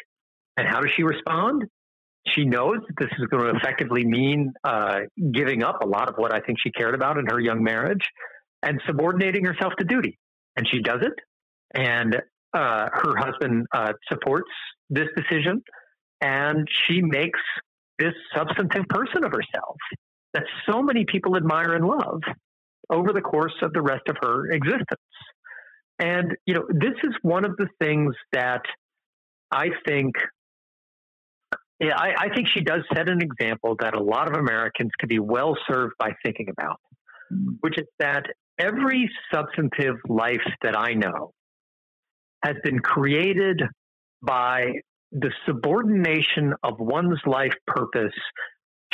[0.57, 1.65] And how does she respond?
[2.29, 5.01] she knows that this is going to effectively mean uh,
[5.33, 8.09] giving up a lot of what I think she cared about in her young marriage
[8.63, 10.19] and subordinating herself to duty.
[10.57, 11.15] And she does it.
[11.75, 12.17] And
[12.55, 14.51] uh, her husband uh, supports
[14.91, 15.63] this decision.
[16.21, 17.41] And she makes
[17.99, 19.77] this substantive person of herself
[20.35, 22.21] that so many people admire and love
[22.91, 25.01] over the course of the rest of her existence.
[25.99, 28.63] And, you know, this is one of the things that
[29.51, 30.15] I think
[31.81, 35.09] yeah, I, I, think she does set an example that a lot of Americans could
[35.09, 36.79] be well served by thinking about,
[37.59, 38.25] which is that
[38.63, 41.33] every substantive life that I know
[42.45, 43.61] has been created
[44.23, 44.73] by
[45.11, 48.15] the subordination of one's life purpose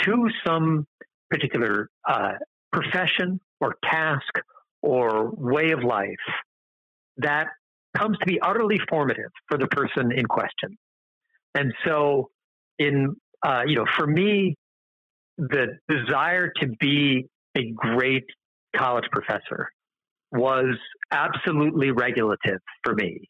[0.04, 0.86] to some
[1.30, 2.32] particular uh,
[2.72, 4.32] profession or task
[4.82, 6.16] or way of life
[7.18, 7.48] that
[7.96, 10.76] comes to be utterly formative for the person in question.
[11.54, 12.30] And so
[12.78, 13.16] in
[13.46, 14.56] uh, you know, for me,
[15.36, 18.24] the desire to be a great
[18.76, 19.68] college professor
[20.32, 20.76] was
[21.10, 23.28] absolutely regulative for me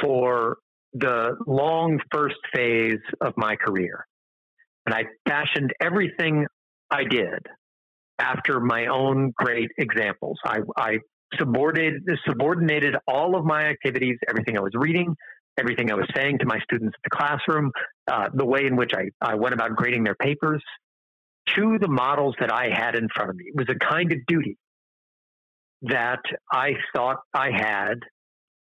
[0.00, 0.58] for
[0.92, 4.06] the long first phase of my career.
[4.86, 6.46] And I fashioned everything
[6.90, 7.46] I did
[8.18, 10.38] after my own great examples.
[10.44, 10.98] I, I
[11.38, 15.16] subordinated, subordinated all of my activities, everything I was reading,
[15.58, 17.72] everything I was saying to my students in the classroom,
[18.06, 20.62] uh, the way in which I, I went about grading their papers,
[21.56, 23.44] to the models that I had in front of me.
[23.46, 24.56] It was a kind of duty
[25.82, 28.00] that I thought I had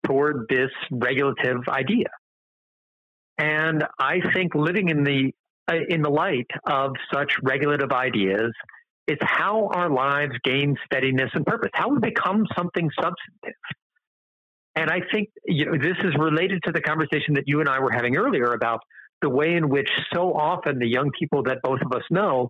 [0.06, 2.08] toward this regulative idea.
[3.38, 5.32] And I think living in the
[5.72, 8.52] uh, in the light of such regulative ideas
[9.08, 13.60] is how our lives gain steadiness and purpose, how we become something substantive.
[14.76, 17.80] And I think you know, this is related to the conversation that you and I
[17.80, 18.82] were having earlier about
[19.22, 22.50] the way in which so often the young people that both of us know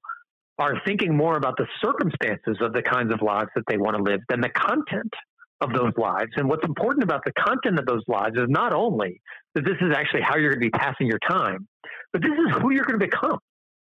[0.59, 4.03] are thinking more about the circumstances of the kinds of lives that they want to
[4.03, 5.13] live than the content
[5.61, 6.31] of those lives.
[6.35, 9.21] And what's important about the content of those lives is not only
[9.55, 11.67] that this is actually how you're going to be passing your time,
[12.11, 13.39] but this is who you're going to become.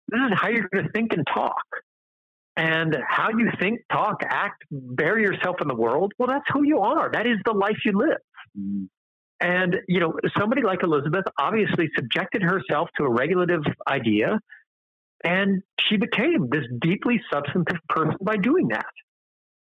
[0.08, 1.64] This is how you're going to think and talk.
[2.56, 6.80] And how you think, talk, act, bury yourself in the world, well, that's who you
[6.80, 7.08] are.
[7.12, 8.18] That is the life you live.
[8.58, 8.84] Mm-hmm.
[9.40, 14.40] And, you know, somebody like Elizabeth obviously subjected herself to a regulative idea
[15.24, 18.86] and she became this deeply substantive person by doing that.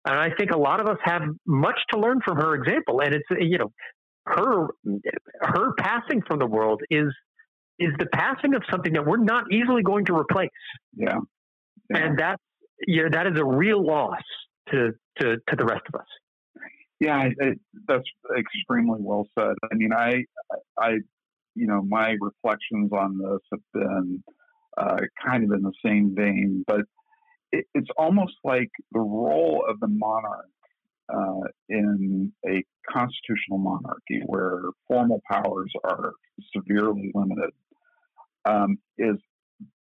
[0.06, 3.02] And I think a lot of us have much to learn from her example.
[3.02, 3.72] And it's, you know,
[4.26, 4.68] her,
[5.42, 7.08] her passing from the world is,
[7.80, 10.50] is the passing of something that we're not easily going to replace.
[10.96, 11.20] Yeah.
[11.90, 11.98] yeah.
[11.98, 12.40] And that,
[12.86, 14.22] you know, that is a real loss
[14.72, 16.08] to, to, to the rest of us.
[17.00, 17.52] Yeah, I, I,
[17.88, 19.56] that's extremely well said.
[19.72, 20.24] I mean, I,
[20.80, 20.92] I,
[21.56, 24.24] you know, my reflections on this have been
[24.78, 26.82] uh, kind of in the same vein, but
[27.52, 30.50] it, it's almost like the role of the monarch
[31.14, 36.14] uh, in a constitutional monarchy where formal powers are
[36.56, 37.52] severely limited
[38.46, 39.18] um, is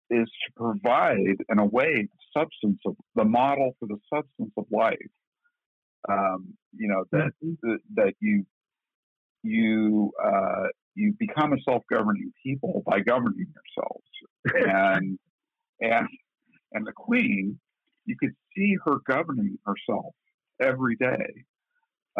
[0.09, 4.65] is to provide, in a way, the substance of the model for the substance of
[4.71, 4.97] life.
[6.07, 7.75] Um, you know that mm-hmm.
[7.95, 8.45] that you
[9.43, 10.67] you uh,
[10.97, 14.03] you become a self-governing people by governing yourselves,
[14.99, 15.19] and
[15.79, 16.07] and
[16.73, 17.59] and the queen,
[18.05, 20.13] you could see her governing herself
[20.61, 21.45] every day.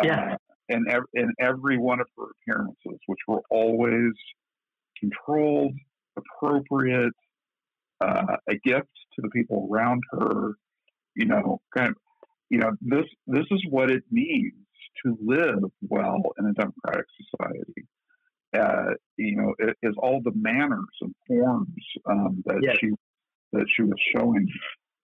[0.04, 0.34] Yeah.
[0.34, 0.38] Uh,
[0.70, 4.12] in, ev- in every one of her appearances, which were always
[5.00, 5.74] controlled,
[6.18, 7.14] appropriate,
[8.02, 10.54] uh, a gift to the people around her.
[11.16, 11.96] You know, kind of,
[12.50, 14.54] you know, this this is what it means
[15.04, 17.88] to live well in a democratic society.
[18.56, 21.68] Uh, you know, it is all the manners and forms
[22.10, 22.78] um, that yes.
[22.80, 22.92] she
[23.54, 24.48] that she was showing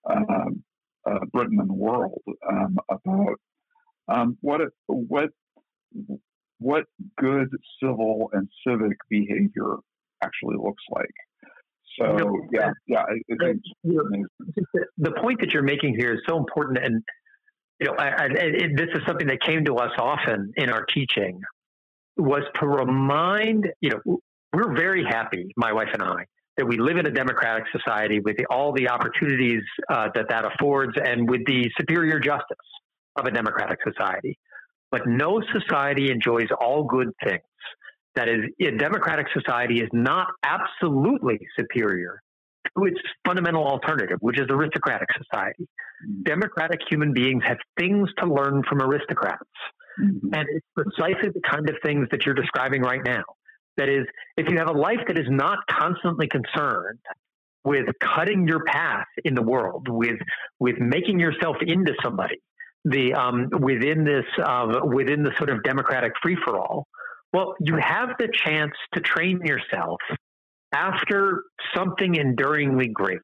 [0.10, 0.64] um,
[1.06, 3.36] uh, Britain and the world um, about
[4.08, 5.30] um, what it, what
[6.60, 6.86] what
[7.18, 7.50] good
[7.82, 9.76] civil and civic behavior
[10.24, 11.14] actually looks like.
[12.00, 13.04] So know, yeah, yeah.
[13.28, 13.60] It,
[14.98, 17.04] the point that you're making here is so important, and
[17.80, 20.86] you know, I, I, it, this is something that came to us often in our
[20.86, 21.42] teaching
[22.18, 24.20] was to remind, you know,
[24.54, 26.26] we're very happy, my wife and I,
[26.58, 30.46] that we live in a democratic society with the, all the opportunities uh, that that
[30.46, 32.58] affords and with the superior justice
[33.16, 34.38] of a democratic society.
[34.92, 37.42] But no society enjoys all good things.
[38.16, 42.22] That is, a democratic society is not absolutely superior
[42.78, 45.64] to its fundamental alternative, which is aristocratic society.
[45.64, 46.24] Mm-hmm.
[46.24, 49.50] Democratic human beings have things to learn from aristocrats.
[50.02, 50.34] Mm-hmm.
[50.34, 53.24] And it's precisely the kind of things that you're describing right now.
[53.78, 54.06] That is,
[54.38, 57.00] if you have a life that is not constantly concerned
[57.64, 60.20] with cutting your path in the world, with
[60.60, 62.40] with making yourself into somebody,
[62.86, 66.86] the um, within this uh, within the sort of democratic free for all,
[67.32, 70.00] well, you have the chance to train yourself
[70.72, 71.44] after
[71.76, 73.20] something enduringly great.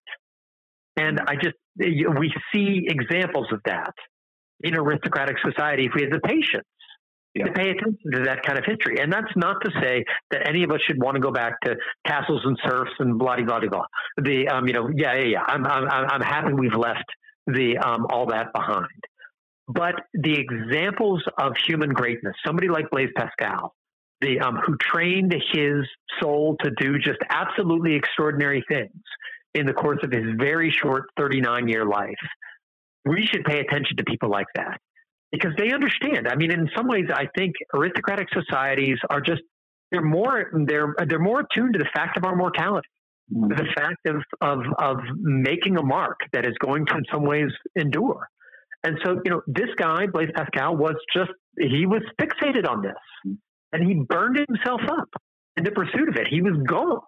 [0.98, 3.94] And I just we see examples of that
[4.62, 6.66] in aristocratic society if we have the patience
[7.34, 7.46] yeah.
[7.46, 9.00] to pay attention to that kind of history.
[9.00, 11.76] And that's not to say that any of us should want to go back to
[12.06, 13.86] castles and serfs and blah blah blah.
[14.18, 15.44] The um, you know, yeah, yeah, yeah.
[15.48, 17.06] I'm I'm I'm happy we've left
[17.48, 18.88] the um, all that behind.
[19.68, 23.76] But the examples of human greatness, somebody like Blaise Pascal,
[24.22, 25.86] the um, who trained his
[26.20, 29.02] soul to do just absolutely extraordinary things
[29.54, 32.16] in the course of his very short 39 year life.
[33.06, 34.80] We should pay attention to people like that
[35.32, 36.28] because they understand.
[36.28, 39.42] I mean, in some ways, I think aristocratic societies are just
[39.92, 42.88] they're more they're they're more attuned to the fact of our mortality.
[43.34, 43.50] mm-hmm.
[43.50, 47.50] the fact of, of, of making a mark that is going to, in some ways,
[47.76, 48.28] endure.
[48.84, 52.94] And so, you know, this guy, Blaise Pascal, was just, he was fixated on this
[53.28, 53.34] mm-hmm.
[53.74, 55.10] and he burned himself up
[55.58, 56.28] in the pursuit of it.
[56.30, 57.02] He was gone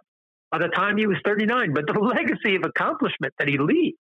[0.51, 1.73] by the time he was 39.
[1.73, 3.97] But the legacy of accomplishment that he leaves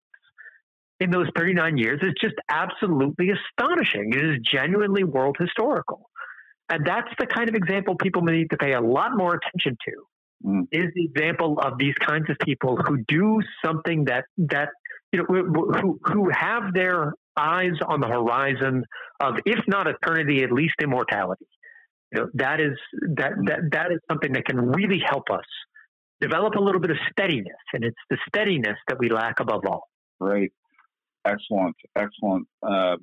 [1.01, 4.13] in those 39 years is just absolutely astonishing.
[4.13, 6.09] It is genuinely world historical.
[6.69, 10.47] And that's the kind of example people need to pay a lot more attention to.
[10.47, 10.61] Mm.
[10.71, 14.69] Is the example of these kinds of people who do something that that
[15.11, 18.83] you know who who have their eyes on the horizon
[19.19, 21.45] of if not eternity at least immortality.
[22.11, 22.77] You know that is
[23.17, 25.45] that that that is something that can really help us
[26.21, 29.89] develop a little bit of steadiness, and it's the steadiness that we lack above all.
[30.19, 30.51] Right.
[31.25, 32.97] Excellent, excellent uh,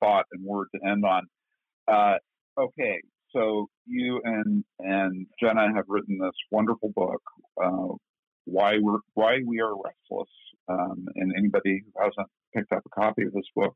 [0.00, 1.26] thought and word to end on.
[1.86, 2.16] Uh,
[2.58, 3.00] okay,
[3.34, 7.22] so you and and Jenna have written this wonderful book,
[7.62, 7.94] uh,
[8.44, 10.30] why we're why we are restless,
[10.68, 13.74] um, and anybody who hasn't picked up a copy of this book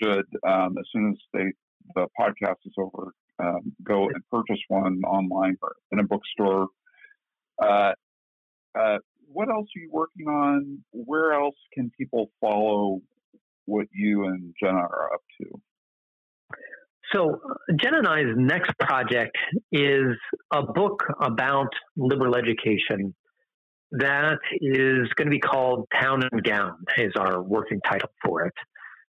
[0.00, 1.52] should, um, as soon as they
[1.94, 6.68] the podcast is over, um, go and purchase one online or in a bookstore.
[7.62, 7.92] Uh,
[8.78, 8.98] uh,
[9.32, 10.78] what else are you working on?
[10.92, 13.00] Where else can people follow
[13.64, 15.60] what you and Jenna are up to?
[17.14, 17.40] So,
[17.80, 19.36] Jen and I's next project
[19.70, 20.16] is
[20.52, 23.14] a book about liberal education
[23.92, 28.54] that is going to be called Town and Gown, is our working title for it.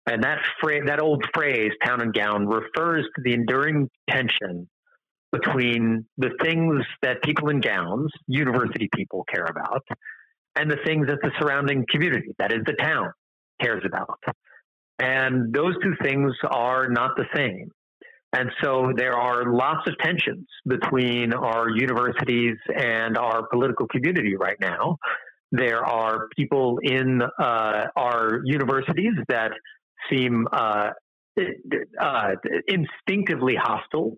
[0.07, 4.67] And that phrase, that old phrase, town and gown, refers to the enduring tension
[5.31, 9.83] between the things that people in gowns, university people, care about,
[10.55, 13.11] and the things that the surrounding community, that is the town,
[13.61, 14.19] cares about.
[14.99, 17.71] And those two things are not the same.
[18.33, 24.57] And so there are lots of tensions between our universities and our political community right
[24.61, 24.97] now.
[25.51, 29.51] There are people in uh, our universities that
[30.09, 30.91] seem uh,
[31.99, 32.29] uh,
[32.67, 34.15] instinctively hostile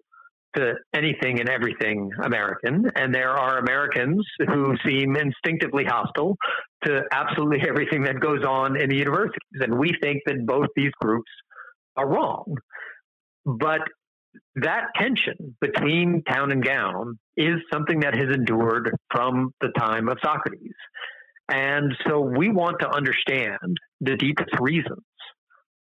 [0.55, 6.35] to anything and everything American, and there are Americans who seem instinctively hostile
[6.85, 9.59] to absolutely everything that goes on in the universities.
[9.59, 11.31] And we think that both these groups
[11.95, 12.55] are wrong.
[13.45, 13.81] But
[14.55, 20.17] that tension between town and gown is something that has endured from the time of
[20.23, 20.73] Socrates.
[21.49, 25.03] And so we want to understand the deepest reasons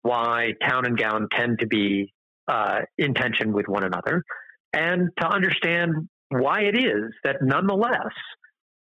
[0.02, 2.12] why town and gown tend to be
[2.48, 4.24] uh, in tension with one another
[4.72, 8.12] and to understand why it is that nonetheless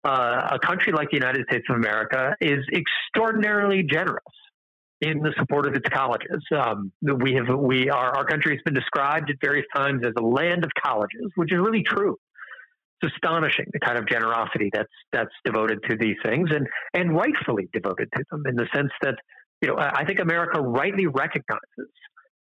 [0.04, 4.22] uh, a country like the United States of America is extraordinarily generous
[5.00, 6.42] in the support of its colleges.
[6.56, 10.22] Um, we have we our, our country has been described at various times as a
[10.22, 12.16] land of colleges, which is really true.
[13.02, 17.68] It's astonishing the kind of generosity that's that's devoted to these things, and and rightfully
[17.72, 19.16] devoted to them in the sense that
[19.60, 21.92] you know I think America rightly recognizes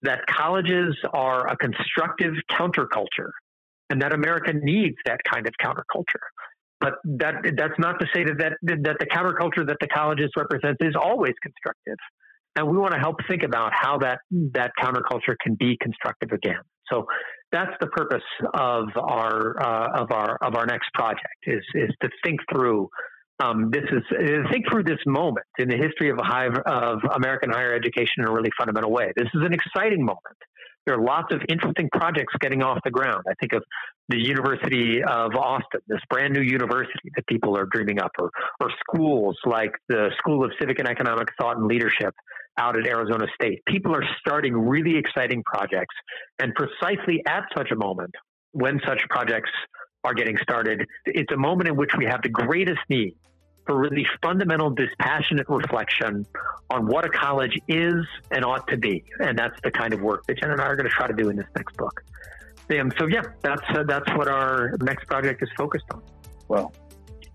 [0.03, 3.31] that colleges are a constructive counterculture,
[3.91, 6.27] and that America needs that kind of counterculture.
[6.81, 10.77] But that that's not to say that that, that the counterculture that the colleges represent
[10.81, 11.97] is always constructive
[12.57, 14.21] and we want to help think about how that
[14.55, 16.61] that counterculture can be constructive again.
[16.91, 17.07] So
[17.53, 18.25] that's the purpose
[18.55, 22.89] of our uh, of our of our next project is is to think through.
[23.39, 24.03] Um, this is
[24.51, 28.33] think through this moment in the history of high, of American higher education in a
[28.33, 29.13] really fundamental way.
[29.15, 30.39] This is an exciting moment.
[30.87, 33.25] There are lots of interesting projects getting off the ground.
[33.29, 33.63] I think of
[34.09, 38.31] the University of Austin, this brand new university that people are dreaming up, or,
[38.61, 42.15] or schools like the School of Civic and Economic Thought and Leadership
[42.59, 43.63] out at Arizona State.
[43.67, 45.95] People are starting really exciting projects.
[46.39, 48.15] And precisely at such a moment,
[48.53, 49.51] when such projects
[50.07, 53.15] are getting started, it's a moment in which we have the greatest need
[53.67, 56.25] for really fundamental, dispassionate reflection
[56.71, 59.03] on what a college is and ought to be.
[59.19, 61.13] And that's the kind of work that Jen and I are going to try to
[61.13, 62.05] do in this next book.
[62.71, 66.03] Um, so, yeah, that's, uh, that's what our next project is focused on.
[66.47, 66.73] Well,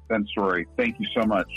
[0.08, 1.50] Ben Storey, thank you so much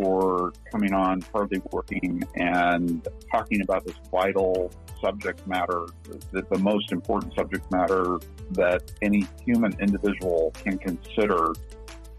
[0.00, 4.70] for coming on Hardly Working and talking about this vital
[5.00, 5.86] subject matter,
[6.32, 8.18] the, the most important subject matter
[8.52, 11.52] that any human individual can consider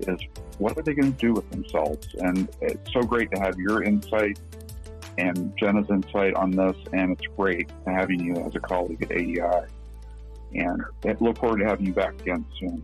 [0.01, 0.19] is
[0.59, 2.07] what are they going to do with themselves?
[2.19, 4.39] And it's so great to have your insight
[5.17, 9.65] and Jenna's insight on this, and it's great having you as a colleague at AEI.
[10.53, 12.83] And I look forward to having you back again soon.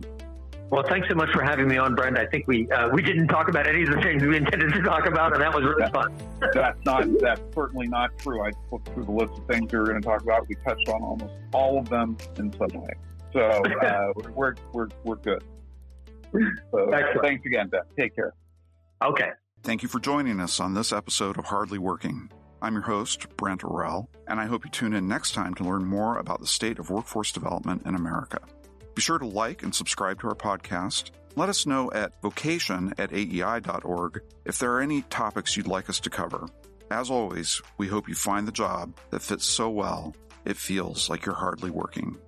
[0.70, 2.18] Well, thanks so much for having me on, Brent.
[2.18, 4.82] I think we uh, we didn't talk about any of the things we intended to
[4.82, 6.14] talk about, and that was really that, fun.
[6.52, 8.44] that's not that's certainly not true.
[8.44, 10.46] I looked through the list of things we were going to talk about.
[10.46, 12.92] We touched on almost all of them in some way.
[13.32, 15.42] So uh, we're we're we're good.
[16.70, 16.90] So
[17.22, 17.80] thanks again, Ben.
[17.98, 18.34] Take care.
[19.02, 19.30] Okay.
[19.62, 22.30] Thank you for joining us on this episode of Hardly Working.
[22.60, 25.86] I'm your host, Brent Orrell, and I hope you tune in next time to learn
[25.86, 28.40] more about the state of workforce development in America.
[28.98, 31.12] Be sure to like and subscribe to our podcast.
[31.36, 36.00] Let us know at vocation at aei.org if there are any topics you'd like us
[36.00, 36.48] to cover.
[36.90, 41.24] As always, we hope you find the job that fits so well it feels like
[41.24, 42.18] you're hardly working.